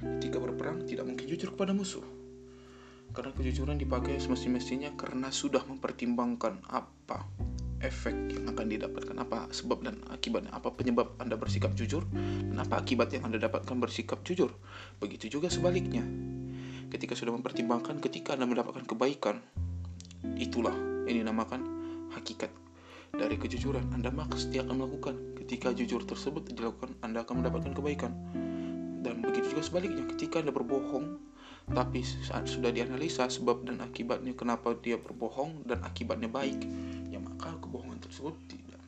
ketika 0.00 0.38
berperang 0.38 0.84
tidak 0.86 1.08
mungkin 1.08 1.26
jujur 1.26 1.54
kepada 1.54 1.74
musuh 1.74 2.04
karena 3.12 3.32
kejujuran 3.32 3.80
dipakai 3.80 4.20
semestinya 4.20 4.92
karena 4.94 5.32
sudah 5.32 5.64
mempertimbangkan 5.64 6.60
apa 6.68 7.24
efek 7.78 8.14
yang 8.34 8.44
akan 8.50 8.66
didapatkan 8.68 9.16
apa 9.16 9.48
sebab 9.54 9.86
dan 9.86 9.96
akibatnya 10.10 10.50
apa 10.52 10.74
penyebab 10.74 11.14
anda 11.22 11.38
bersikap 11.38 11.72
jujur 11.78 12.04
dan 12.12 12.58
apa 12.58 12.82
akibat 12.82 13.14
yang 13.14 13.26
anda 13.26 13.38
dapatkan 13.38 13.78
bersikap 13.80 14.20
jujur 14.26 14.50
begitu 14.98 15.30
juga 15.30 15.48
sebaliknya 15.48 16.04
ketika 16.92 17.14
sudah 17.16 17.32
mempertimbangkan 17.32 18.02
ketika 18.02 18.34
anda 18.34 18.44
mendapatkan 18.44 18.84
kebaikan 18.84 19.40
Itulah 20.38 20.74
yang 21.06 21.26
dinamakan 21.26 21.62
hakikat 22.14 22.50
dari 23.14 23.38
kejujuran. 23.38 23.94
Anda 23.94 24.10
pasti 24.10 24.58
akan 24.58 24.74
melakukan. 24.82 25.14
Ketika 25.38 25.70
jujur 25.70 26.02
tersebut 26.02 26.50
dilakukan, 26.50 26.98
Anda 27.00 27.22
akan 27.22 27.42
mendapatkan 27.42 27.72
kebaikan. 27.72 28.12
Dan 28.98 29.22
begitu 29.22 29.54
juga 29.54 29.62
sebaliknya, 29.62 30.04
ketika 30.10 30.42
Anda 30.42 30.50
berbohong, 30.50 31.18
tapi 31.68 32.00
saat 32.02 32.48
sudah 32.48 32.72
dianalisa 32.72 33.28
sebab 33.28 33.68
dan 33.68 33.84
akibatnya 33.84 34.32
kenapa 34.32 34.72
dia 34.80 34.96
berbohong 34.96 35.68
dan 35.68 35.84
akibatnya 35.84 36.26
baik, 36.32 36.64
ya 37.12 37.20
maka 37.20 37.52
kebohongan 37.60 38.00
tersebut 38.00 38.34
tidak 38.48 38.80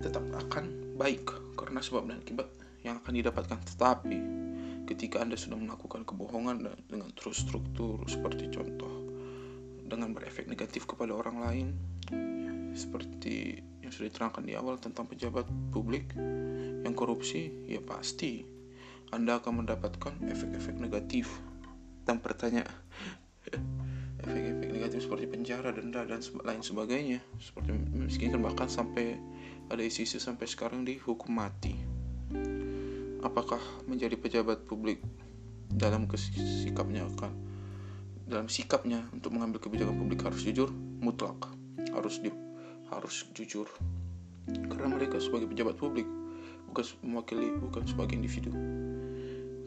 tetap 0.00 0.24
akan 0.32 0.96
baik 0.96 1.28
karena 1.60 1.84
sebab 1.84 2.08
dan 2.08 2.24
akibat 2.24 2.48
yang 2.80 2.96
akan 3.04 3.12
didapatkan. 3.20 3.60
Tetapi 3.76 4.18
ketika 4.88 5.20
Anda 5.20 5.36
sudah 5.36 5.60
melakukan 5.60 6.08
kebohongan 6.08 6.66
dengan 6.88 7.12
terus 7.12 7.44
struktur 7.44 8.00
seperti 8.08 8.48
contoh 8.48 8.90
dengan 9.84 10.16
berefek 10.16 10.48
negatif 10.48 10.88
kepada 10.88 11.12
orang 11.12 11.36
lain 11.44 11.66
seperti 12.74 13.58
yang 13.80 13.90
sudah 13.90 14.08
diterangkan 14.12 14.44
di 14.46 14.54
awal 14.54 14.78
tentang 14.78 15.08
pejabat 15.10 15.46
publik 15.74 16.14
yang 16.86 16.94
korupsi 16.94 17.50
ya 17.66 17.82
pasti 17.82 18.46
Anda 19.10 19.42
akan 19.42 19.66
mendapatkan 19.66 20.22
efek-efek 20.30 20.78
negatif 20.78 21.26
dan 22.06 22.22
pertanyaan 22.22 22.70
efek-efek 24.24 24.68
negatif 24.70 25.00
seperti 25.08 25.26
penjara, 25.26 25.72
denda 25.72 26.04
dan 26.04 26.20
lain 26.20 26.62
sebagainya. 26.62 27.24
Seperti 27.40 27.72
miskinkan 27.96 28.44
bahkan 28.44 28.68
sampai 28.68 29.16
ada 29.72 29.80
isu-isu 29.80 30.20
sampai 30.20 30.44
sekarang 30.44 30.84
dihukum 30.84 31.32
mati. 31.32 31.74
Apakah 33.24 33.60
menjadi 33.88 34.16
pejabat 34.16 34.64
publik 34.68 35.00
dalam 35.70 36.08
sikapnya 36.10 37.06
akan 37.06 37.32
dalam 38.30 38.46
sikapnya 38.46 39.10
untuk 39.10 39.34
mengambil 39.34 39.58
kebijakan 39.58 39.98
publik 39.98 40.22
harus 40.22 40.46
jujur 40.46 40.70
mutlak 41.02 41.50
harus 41.90 42.22
di 42.22 42.30
harus 42.92 43.26
jujur. 43.32 43.66
Karena 44.50 44.90
mereka 44.90 45.22
sebagai 45.22 45.46
pejabat 45.46 45.78
publik 45.78 46.06
bukan 46.70 46.84
mewakili 47.02 47.50
bukan 47.58 47.82
sebagai 47.86 48.14
individu. 48.14 48.50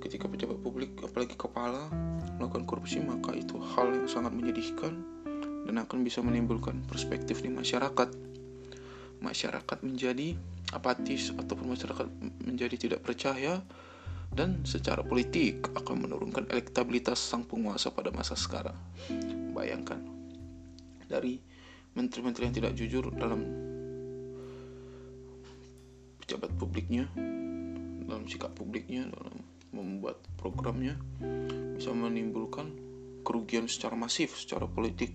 Ketika 0.04 0.28
pejabat 0.28 0.60
publik 0.60 1.00
apalagi 1.04 1.36
kepala 1.36 1.88
melakukan 2.40 2.68
korupsi 2.68 3.00
maka 3.00 3.32
itu 3.36 3.56
hal 3.76 3.92
yang 3.92 4.08
sangat 4.08 4.36
menyedihkan 4.36 5.04
dan 5.64 5.76
akan 5.80 6.04
bisa 6.04 6.20
menimbulkan 6.20 6.84
perspektif 6.88 7.40
di 7.40 7.52
masyarakat. 7.52 8.12
Masyarakat 9.24 9.78
menjadi 9.88 10.36
apatis 10.76 11.32
ataupun 11.32 11.72
masyarakat 11.72 12.08
menjadi 12.44 12.76
tidak 12.76 13.00
percaya 13.08 13.64
dan 14.34 14.66
secara 14.66 15.06
politik 15.06 15.70
akan 15.78 16.10
menurunkan 16.10 16.50
elektabilitas 16.50 17.22
sang 17.22 17.46
penguasa 17.48 17.94
pada 17.94 18.10
masa 18.10 18.34
sekarang. 18.36 18.76
Bayangkan, 19.54 20.02
dari 21.06 21.38
menteri-menteri 21.94 22.44
yang 22.50 22.56
tidak 22.56 22.74
jujur 22.74 23.14
dalam 23.14 23.42
pejabat 26.24 26.52
publiknya, 26.58 27.06
dalam 28.10 28.26
sikap 28.26 28.54
publiknya, 28.58 29.06
dalam 29.10 29.44
membuat 29.74 30.22
programnya, 30.38 30.98
bisa 31.78 31.94
menimbulkan 31.94 32.74
kerugian 33.26 33.66
secara 33.66 33.98
masif, 33.98 34.38
secara 34.38 34.70
politik, 34.70 35.14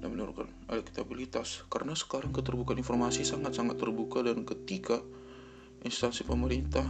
dan 0.00 0.08
menurunkan 0.08 0.48
elektabilitas. 0.70 1.64
Karena 1.68 1.92
sekarang 1.92 2.32
keterbukaan 2.32 2.80
informasi 2.80 3.24
sangat-sangat 3.26 3.76
terbuka 3.76 4.24
dan 4.24 4.44
ketika 4.44 5.00
instansi 5.84 6.26
pemerintah 6.26 6.86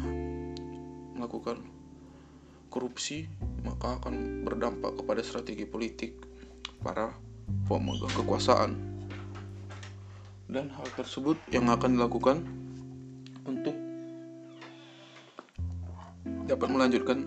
melakukan 1.16 1.61
korupsi 2.68 3.24
maka 3.64 3.96
akan 4.02 4.44
berdampak 4.44 5.00
kepada 5.00 5.24
strategi 5.24 5.64
politik 5.64 6.12
para 6.85 7.16
pemegang 7.66 8.14
kekuasaan. 8.14 8.72
Dan 10.46 10.70
hal 10.70 10.88
tersebut 10.94 11.38
yang 11.50 11.66
akan 11.66 11.98
dilakukan 11.98 12.46
untuk 13.42 13.74
dapat 16.46 16.68
melanjutkan 16.70 17.26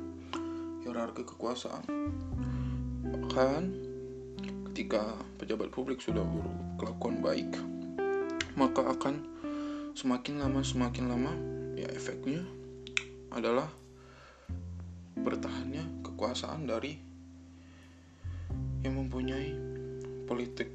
hierarki 0.84 1.28
kekuasaan. 1.28 1.84
Bahkan 3.10 3.62
ketika 4.72 5.20
pejabat 5.36 5.76
publik 5.76 6.00
sudah 6.00 6.24
berkelakuan 6.24 7.20
baik 7.20 7.52
maka 8.56 8.80
akan 8.92 9.24
semakin 9.92 10.40
lama 10.40 10.64
semakin 10.64 11.12
lama 11.12 11.32
ya 11.76 11.88
efeknya 11.92 12.44
adalah 13.32 13.68
bertahannya 15.20 16.04
kekuasaan 16.04 16.64
dari 16.64 16.96
yang 18.84 18.96
mempunyai 18.96 19.79
politik 20.30 20.70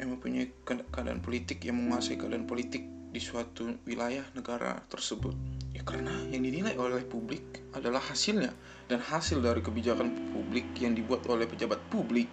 yang 0.00 0.16
mempunyai 0.16 0.48
keadaan 0.64 1.20
politik 1.20 1.60
yang 1.68 1.76
menguasai 1.76 2.16
keadaan 2.16 2.48
politik 2.48 2.80
di 3.12 3.20
suatu 3.20 3.76
wilayah 3.84 4.24
negara 4.32 4.80
tersebut. 4.88 5.36
Ya 5.76 5.84
karena 5.84 6.12
yang 6.32 6.44
dinilai 6.44 6.76
oleh 6.80 7.04
publik 7.04 7.68
adalah 7.76 8.00
hasilnya. 8.00 8.52
Dan 8.88 9.04
hasil 9.04 9.44
dari 9.44 9.60
kebijakan 9.60 10.32
publik 10.32 10.72
yang 10.80 10.96
dibuat 10.96 11.28
oleh 11.28 11.44
pejabat 11.44 11.76
publik 11.92 12.30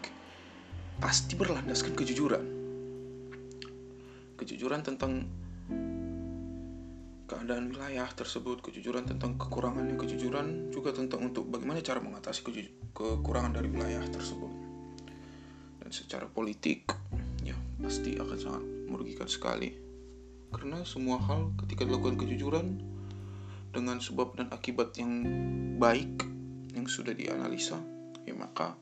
pasti 1.04 1.36
berlandaskan 1.36 1.92
kejujuran. 1.92 2.44
Kejujuran 4.40 4.82
tentang 4.84 5.28
keadaan 7.26 7.74
wilayah 7.74 8.08
tersebut, 8.14 8.62
kejujuran 8.62 9.04
tentang 9.10 9.36
kekurangannya, 9.36 9.98
kejujuran 9.98 10.72
juga 10.72 10.94
tentang 10.94 11.34
untuk 11.34 11.50
bagaimana 11.50 11.82
cara 11.82 12.00
mengatasi 12.00 12.46
kekurangan 12.94 13.58
dari 13.58 13.68
wilayah 13.68 14.06
tersebut. 14.08 14.65
Dan 15.86 15.94
secara 15.94 16.26
politik, 16.26 16.90
ya 17.46 17.54
pasti 17.78 18.18
akan 18.18 18.38
sangat 18.42 18.64
merugikan 18.90 19.30
sekali. 19.30 19.70
Karena 20.50 20.82
semua 20.82 21.22
hal 21.22 21.54
ketika 21.62 21.86
dilakukan 21.86 22.18
kejujuran 22.26 22.82
dengan 23.70 24.02
sebab 24.02 24.34
dan 24.34 24.50
akibat 24.50 24.98
yang 24.98 25.22
baik 25.78 26.26
yang 26.74 26.90
sudah 26.90 27.14
dianalisa, 27.14 27.78
ya 28.26 28.34
maka 28.34 28.74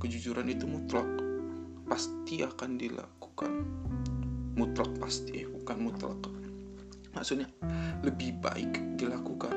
kejujuran 0.00 0.48
itu 0.48 0.64
mutlak 0.64 1.06
pasti 1.84 2.40
akan 2.40 2.80
dilakukan. 2.80 3.52
Mutlak 4.56 4.96
pasti, 4.96 5.44
bukan 5.44 5.76
mutlak 5.76 6.20
maksudnya 7.14 7.50
lebih 8.06 8.38
baik 8.38 8.96
dilakukan 8.96 9.54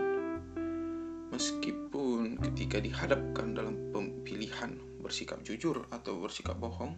meskipun 1.29 2.37
ketika 2.49 2.81
dihadapkan 2.81 3.57
dalam 3.57 3.75
pemilihan 4.23 4.79
bersikap 5.03 5.43
jujur 5.43 5.83
atau 5.91 6.17
bersikap 6.23 6.55
bohong. 6.55 6.95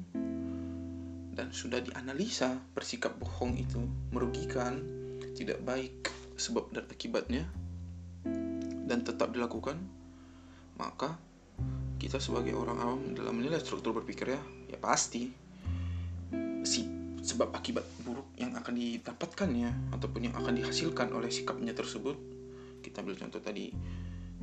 Dan 1.35 1.51
sudah 1.51 1.83
dianalisa 1.83 2.63
bersikap 2.71 3.17
bohong 3.19 3.59
itu 3.59 3.81
merugikan 4.15 4.79
tidak 5.35 5.59
baik 5.65 6.07
sebab 6.37 6.71
dan 6.71 6.85
akibatnya. 6.87 7.43
Dan 8.85 9.01
tetap 9.01 9.33
dilakukan 9.33 9.81
maka 10.77 11.17
kita 11.97 12.19
sebagai 12.19 12.53
orang 12.53 12.77
awam 12.77 13.01
dalam 13.15 13.39
menilai 13.39 13.57
struktur 13.63 13.95
berpikir 13.95 14.35
ya 14.35 14.41
ya 14.67 14.77
pasti 14.77 15.31
si 16.67 16.83
sebab 17.25 17.55
akibat 17.57 17.81
buruk 18.05 18.29
yang 18.37 18.53
akan 18.53 18.77
didapatkannya 18.77 19.95
ataupun 19.97 20.29
yang 20.29 20.35
akan 20.37 20.61
dihasilkan 20.61 21.09
oleh 21.09 21.33
sikapnya 21.33 21.73
tersebut. 21.73 22.13
Kita 22.85 23.01
ambil 23.01 23.17
contoh 23.17 23.41
tadi 23.41 23.73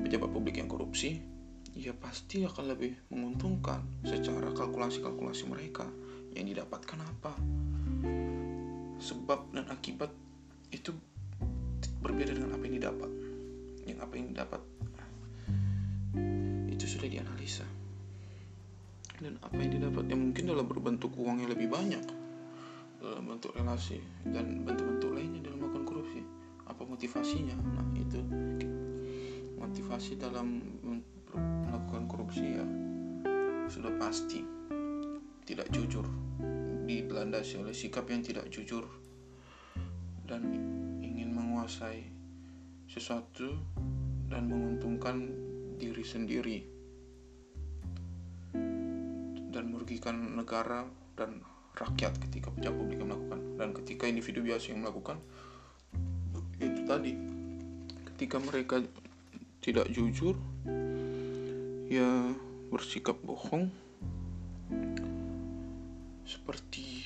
pejabat 0.03 0.31
publik 0.35 0.59
yang 0.59 0.67
korupsi 0.67 1.23
ya 1.73 1.97
pasti 1.97 2.45
akan 2.45 2.65
lebih 2.77 2.93
menguntungkan 3.09 3.81
secara 4.05 4.53
kalkulasi-kalkulasi 4.53 5.49
mereka 5.49 5.89
yang 6.37 6.49
didapatkan 6.49 7.01
apa. 7.01 7.33
Sebab 9.03 9.51
dan 9.57 9.67
akibat 9.73 10.13
itu 10.71 10.93
berbeda 12.05 12.37
dengan 12.37 12.55
apa 12.55 12.63
yang 12.69 12.77
didapat. 12.77 13.11
Yang 13.89 13.99
apa 13.99 14.15
yang 14.15 14.27
didapat 14.31 14.63
itu 16.71 16.85
sudah 16.87 17.09
dianalisa. 17.09 17.67
Dan 19.23 19.39
apa 19.39 19.55
yang 19.55 19.71
didapat 19.79 20.05
yang 20.11 20.21
mungkin 20.21 20.45
dalam 20.51 20.67
berbentuk 20.67 21.15
uang 21.15 21.47
yang 21.47 21.51
lebih 21.51 21.71
banyak 21.71 22.05
dalam 23.03 23.27
bentuk 23.27 23.51
relasi 23.59 23.99
dan 24.31 24.63
bentuk-bentuk 24.63 25.11
lainnya 25.11 25.43
dalam 25.43 25.59
melakukan 25.63 25.85
korupsi 25.87 26.21
apa 26.67 26.83
motivasinya? 26.87 27.55
Nah 27.59 27.87
itu 27.99 28.19
motivasi 29.59 30.19
dalam 30.19 30.63
melakukan 31.93 32.09
korupsi 32.09 32.57
ya. 32.57 32.65
Sudah 33.69 33.93
pasti 34.01 34.41
tidak 35.45 35.69
jujur 35.69 36.09
dilandasi 36.89 37.61
oleh 37.61 37.77
sikap 37.77 38.09
yang 38.09 38.25
tidak 38.25 38.49
jujur 38.49 38.89
dan 40.25 40.41
ingin 41.05 41.37
menguasai 41.37 42.09
sesuatu 42.89 43.53
dan 44.33 44.49
menguntungkan 44.49 45.29
diri 45.77 46.01
sendiri 46.01 46.59
dan 49.53 49.65
merugikan 49.69 50.17
negara 50.33 50.89
dan 51.13 51.45
rakyat 51.77 52.17
ketika 52.25 52.49
pejabat 52.57 52.81
publik 52.81 53.05
yang 53.05 53.13
melakukan. 53.13 53.41
Dan 53.61 53.69
ketika 53.77 54.09
individu 54.09 54.41
biasa 54.41 54.73
yang 54.73 54.81
melakukan 54.81 55.21
itu 56.57 56.89
tadi 56.89 57.13
ketika 58.17 58.41
mereka 58.41 58.81
tidak 59.61 59.93
jujur 59.93 60.41
ya 61.93 62.09
bersikap 62.73 63.21
bohong. 63.21 63.69
Seperti 66.25 67.05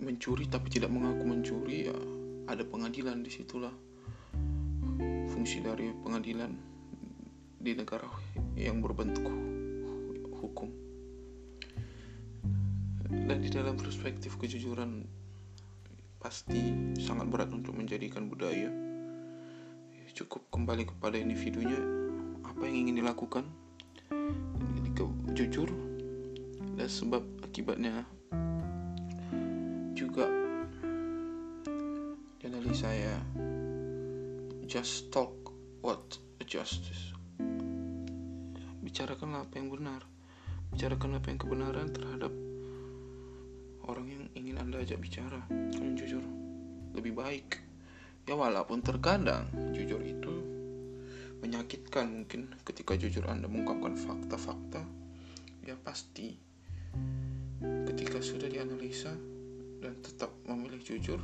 mencuri 0.00 0.48
tapi 0.48 0.72
tidak 0.72 0.88
mengaku 0.88 1.28
mencuri 1.28 1.92
ya 1.92 1.96
ada 2.48 2.64
pengadilan 2.64 3.20
di 3.20 3.28
situlah 3.28 3.72
fungsi 5.28 5.60
dari 5.60 5.92
pengadilan 6.00 6.48
di 7.60 7.76
negara 7.76 8.08
yang 8.56 8.80
berbentuk 8.80 9.28
hukum. 10.40 10.72
Dan 13.28 13.38
di 13.44 13.52
dalam 13.52 13.76
perspektif 13.76 14.40
kejujuran 14.40 15.04
pasti 16.16 16.72
sangat 16.96 17.28
berat 17.28 17.52
untuk 17.52 17.76
menjadikan 17.76 18.32
budaya. 18.32 18.72
Cukup 20.16 20.48
kembali 20.48 20.88
kepada 20.88 21.20
individunya. 21.20 21.76
Apa 22.40 22.64
yang 22.64 22.88
ingin 22.88 23.04
dilakukan 23.04 23.65
ketika 24.80 25.04
jujur 25.36 25.68
dan 26.76 26.88
sebab 26.88 27.22
akibatnya 27.44 28.04
juga 29.96 30.28
dianalisa 32.40 32.92
saya 32.92 33.16
just 34.66 35.08
talk 35.14 35.32
what 35.80 36.18
justice. 36.46 37.10
Bicarakanlah 38.82 39.50
apa 39.50 39.54
yang 39.58 39.68
benar. 39.70 40.02
Bicarakan 40.70 41.18
apa 41.18 41.26
yang 41.34 41.40
kebenaran 41.42 41.88
terhadap 41.90 42.30
orang 43.90 44.06
yang 44.06 44.24
ingin 44.38 44.56
anda 44.62 44.78
ajak 44.78 45.02
bicara. 45.02 45.42
Yang 45.50 46.06
jujur 46.06 46.24
lebih 46.94 47.18
baik. 47.18 47.60
Ya 48.26 48.34
walaupun 48.38 48.82
terkadang 48.82 49.50
jujur 49.74 50.02
itu 50.02 50.55
menyakitkan 51.44 52.24
mungkin 52.24 52.52
ketika 52.64 52.96
jujur 52.96 53.28
anda 53.28 53.48
mengungkapkan 53.50 53.96
fakta-fakta 53.96 54.82
ya 55.66 55.76
pasti 55.80 56.36
ketika 57.60 58.22
sudah 58.22 58.48
dianalisa 58.48 59.12
dan 59.80 59.98
tetap 60.00 60.32
memilih 60.46 60.80
jujur 60.80 61.20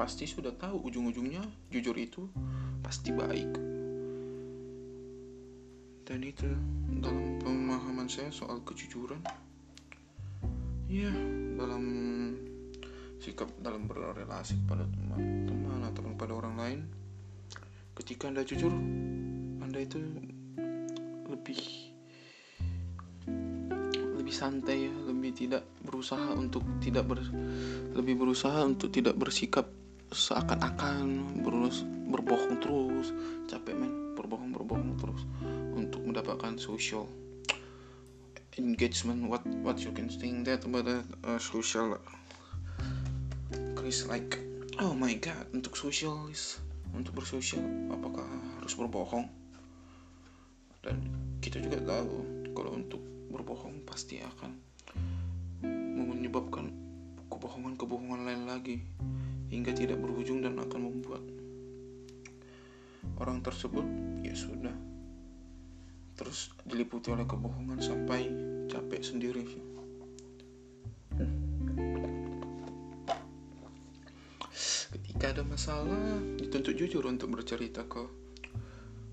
pasti 0.00 0.24
sudah 0.24 0.56
tahu 0.56 0.88
ujung-ujungnya 0.88 1.44
jujur 1.68 1.92
itu 2.00 2.24
pasti 2.80 3.12
baik. 3.12 3.52
Dan 6.08 6.24
itu 6.24 6.48
dalam 7.04 7.36
pemahaman 7.36 8.08
saya 8.08 8.32
soal 8.32 8.64
kejujuran 8.64 9.20
ya 10.90 11.12
dalam 11.54 11.84
sikap 13.20 13.52
dalam 13.60 13.84
berrelasi 13.86 14.56
kepada 14.64 14.88
teman-teman 14.88 15.86
atau 15.86 16.02
kepada 16.02 16.32
orang 16.32 16.56
lain 16.56 16.80
ketika 18.00 18.32
anda 18.32 18.40
jujur 18.40 18.72
anda 19.60 19.76
itu 19.76 20.00
lebih 21.28 21.60
lebih 24.16 24.34
santai 24.34 24.88
ya 24.88 24.94
lebih 25.04 25.36
tidak 25.36 25.68
berusaha 25.84 26.32
untuk 26.32 26.64
tidak 26.80 27.04
ber, 27.04 27.20
lebih 27.92 28.16
berusaha 28.16 28.64
untuk 28.64 28.88
tidak 28.88 29.20
bersikap 29.20 29.68
seakan-akan 30.10 31.38
berus 31.44 31.84
berbohong 32.10 32.56
terus 32.58 33.12
capek 33.46 33.76
men 33.76 34.16
berbohong 34.16 34.50
berbohong 34.50 34.96
terus 34.98 35.22
untuk 35.76 36.02
mendapatkan 36.02 36.58
social 36.58 37.06
engagement. 38.58 39.30
What 39.30 39.46
what 39.62 39.78
you 39.80 39.94
can 39.94 40.10
think 40.10 40.44
that 40.50 40.66
about 40.66 40.84
that 40.90 41.06
uh, 41.24 41.38
social 41.38 41.96
Chris 43.78 44.04
like 44.10 44.38
oh 44.82 44.92
my 44.92 45.14
god 45.16 45.46
untuk 45.54 45.78
sosialis 45.78 46.60
untuk 46.94 47.22
bersosial 47.22 47.62
apakah 47.90 48.26
harus 48.60 48.74
berbohong? 48.74 49.26
Dan 50.80 50.96
kita 51.44 51.60
juga 51.60 51.78
tahu 51.84 52.24
kalau 52.56 52.76
untuk 52.76 53.00
berbohong 53.30 53.86
pasti 53.86 54.18
akan 54.20 54.50
menyebabkan 56.20 56.72
kebohongan-kebohongan 57.30 58.26
lain 58.26 58.42
lagi 58.50 58.76
hingga 59.50 59.74
tidak 59.74 59.98
berujung 59.98 60.42
dan 60.42 60.58
akan 60.58 60.80
membuat 60.90 61.22
orang 63.18 63.42
tersebut 63.42 63.82
ya 64.22 64.34
sudah 64.36 64.72
terus 66.14 66.52
diliputi 66.68 67.08
oleh 67.08 67.24
kebohongan 67.24 67.80
sampai 67.80 68.28
capek 68.68 69.00
sendiri 69.00 69.44
ketika 75.20 75.36
ada 75.36 75.52
masalah. 75.52 76.00
Dituntut 76.40 76.80
jujur 76.80 77.04
untuk 77.04 77.28
bercerita 77.36 77.84
ke 77.84 78.00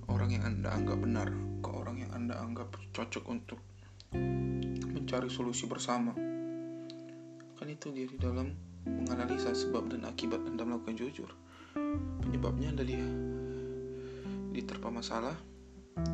orang 0.07 0.39
yang 0.39 0.47
anda 0.47 0.71
anggap 0.71 1.03
benar 1.03 1.27
ke 1.59 1.67
orang 1.67 1.99
yang 1.99 2.15
anda 2.15 2.39
anggap 2.39 2.79
cocok 2.95 3.27
untuk 3.27 3.59
mencari 4.87 5.27
solusi 5.27 5.67
bersama. 5.67 6.15
Kan 7.59 7.67
itu 7.67 7.91
diri 7.91 8.15
dalam 8.15 8.55
menganalisa 8.87 9.51
sebab 9.51 9.91
dan 9.91 10.07
akibat 10.07 10.39
anda 10.47 10.63
melakukan 10.63 10.95
jujur. 10.95 11.27
Penyebabnya 12.23 12.71
anda 12.71 12.87
dia 12.87 13.03
diterpa 14.55 14.87
masalah 14.87 15.35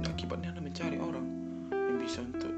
akibatnya 0.09 0.57
Anda 0.57 0.73
mencari 0.73 0.97
orang 0.97 1.27
yang 1.69 2.01
bisa 2.01 2.25
untuk 2.25 2.49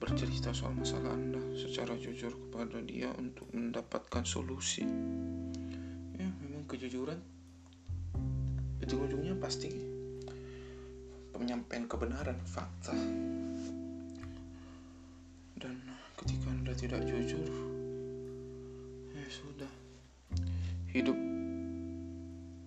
bercerita 0.00 0.48
soal 0.56 0.72
masalah 0.72 1.12
Anda 1.12 1.44
secara 1.52 1.92
jujur 2.00 2.32
kepada 2.48 2.80
dia 2.80 3.12
untuk 3.20 3.52
mendapatkan 3.52 4.24
solusi. 4.24 4.88
Kejujuran 6.64 7.18
ujung-ujungnya 8.84 9.34
pasti 9.40 9.72
penyampaian 11.32 11.88
kebenaran, 11.88 12.36
fakta. 12.44 12.92
Dan 15.56 15.74
ketika 16.20 16.46
Anda 16.52 16.72
tidak 16.76 17.00
jujur, 17.08 17.48
ya 19.16 19.26
sudah. 19.32 19.72
Hidup 20.92 21.16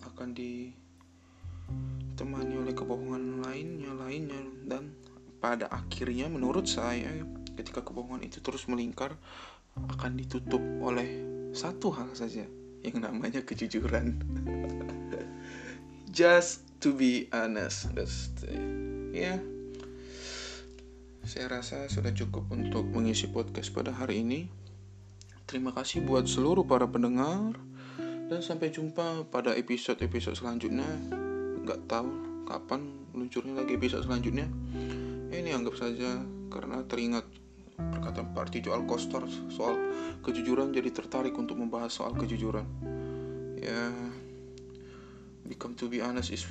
akan 0.03 0.33
di 0.33 0.73
ditemani 2.17 2.57
oleh 2.57 2.73
kebohongan 2.73 3.45
lainnya 3.45 3.93
lainnya 3.93 4.41
dan 4.65 4.89
pada 5.37 5.69
akhirnya 5.69 6.25
menurut 6.25 6.65
saya 6.65 7.13
ketika 7.53 7.85
kebohongan 7.85 8.25
itu 8.25 8.41
terus 8.41 8.65
melingkar 8.65 9.13
akan 9.77 10.17
ditutup 10.17 10.57
oleh 10.81 11.05
satu 11.53 11.93
hal 11.93 12.09
saja 12.17 12.49
yang 12.85 13.01
namanya 13.01 13.41
kejujuran. 13.45 14.21
Just 16.11 16.65
to 16.81 16.93
be 16.93 17.29
honest 17.33 17.93
that's 17.93 18.29
ya. 18.43 18.57
Yeah. 19.13 19.39
saya 21.27 21.59
rasa 21.59 21.91
sudah 21.91 22.15
cukup 22.15 22.47
untuk 22.55 22.87
mengisi 22.87 23.27
podcast 23.27 23.75
pada 23.75 23.91
hari 23.91 24.23
ini. 24.23 24.47
Terima 25.43 25.75
kasih 25.75 26.07
buat 26.07 26.23
seluruh 26.23 26.63
para 26.63 26.87
pendengar 26.87 27.59
dan 28.31 28.39
sampai 28.39 28.71
jumpa 28.71 29.27
pada 29.27 29.51
episode-episode 29.51 30.39
selanjutnya. 30.39 30.87
Nggak 31.67 31.83
tahu 31.91 32.07
kapan 32.47 32.95
luncurnya 33.11 33.59
lagi 33.59 33.75
episode 33.75 34.07
selanjutnya. 34.07 34.47
Ini 35.27 35.51
anggap 35.51 35.75
saja 35.75 36.23
karena 36.47 36.87
teringat 36.87 37.27
perkataan 37.77 38.33
Pak 38.33 38.49
Artijo 38.49 38.73
Alkostar 38.73 39.21
soal 39.53 39.77
kejujuran 40.25 40.73
jadi 40.73 40.89
tertarik 40.89 41.37
untuk 41.37 41.61
membahas 41.61 41.93
soal 41.93 42.17
kejujuran. 42.17 42.65
Ya 43.61 43.93
become 45.47 45.77
to 45.79 45.87
be 45.87 46.03
honest 46.03 46.33
is 46.33 46.43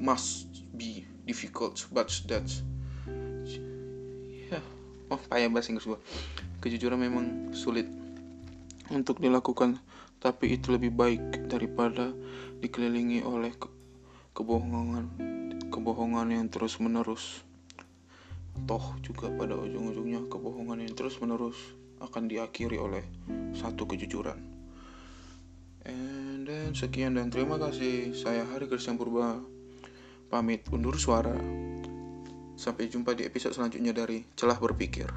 must 0.00 0.50
be 0.74 1.06
difficult 1.22 1.78
but 1.94 2.10
that's 2.26 2.66
ya 4.50 4.58
oh 5.12 5.20
payah 5.30 5.52
bahasa 5.52 5.70
Inggris 5.70 5.86
gua. 5.86 6.00
Kejujuran 6.64 6.98
memang 6.98 7.54
sulit 7.54 7.86
untuk 8.90 9.20
dilakukan 9.20 9.78
tapi 10.22 10.54
itu 10.54 10.70
lebih 10.70 10.94
baik 10.94 11.50
daripada 11.50 12.14
dikelilingi 12.62 13.26
oleh 13.26 13.50
ke 13.58 13.66
kebohongan 14.32 15.10
kebohongan 15.68 16.30
yang 16.30 16.46
terus 16.46 16.78
menerus 16.78 17.42
toh 18.68 18.96
juga 19.02 19.32
pada 19.34 19.58
ujung-ujungnya 19.58 20.28
kebohongan 20.30 20.84
yang 20.84 20.94
terus 20.94 21.18
menerus 21.18 21.56
akan 22.02 22.26
diakhiri 22.26 22.78
oleh 22.78 23.04
satu 23.54 23.86
kejujuran. 23.86 24.38
And 25.82 26.46
then 26.46 26.74
sekian 26.74 27.18
dan 27.18 27.30
terima 27.30 27.58
kasih. 27.58 28.14
Saya 28.14 28.46
Hari 28.46 28.70
Kristian 28.70 28.98
Purba. 28.98 29.38
Pamit 30.30 30.64
undur 30.72 30.96
suara. 30.96 31.34
Sampai 32.56 32.88
jumpa 32.88 33.12
di 33.18 33.26
episode 33.26 33.52
selanjutnya 33.52 33.92
dari 33.92 34.22
celah 34.38 34.56
berpikir 34.56 35.10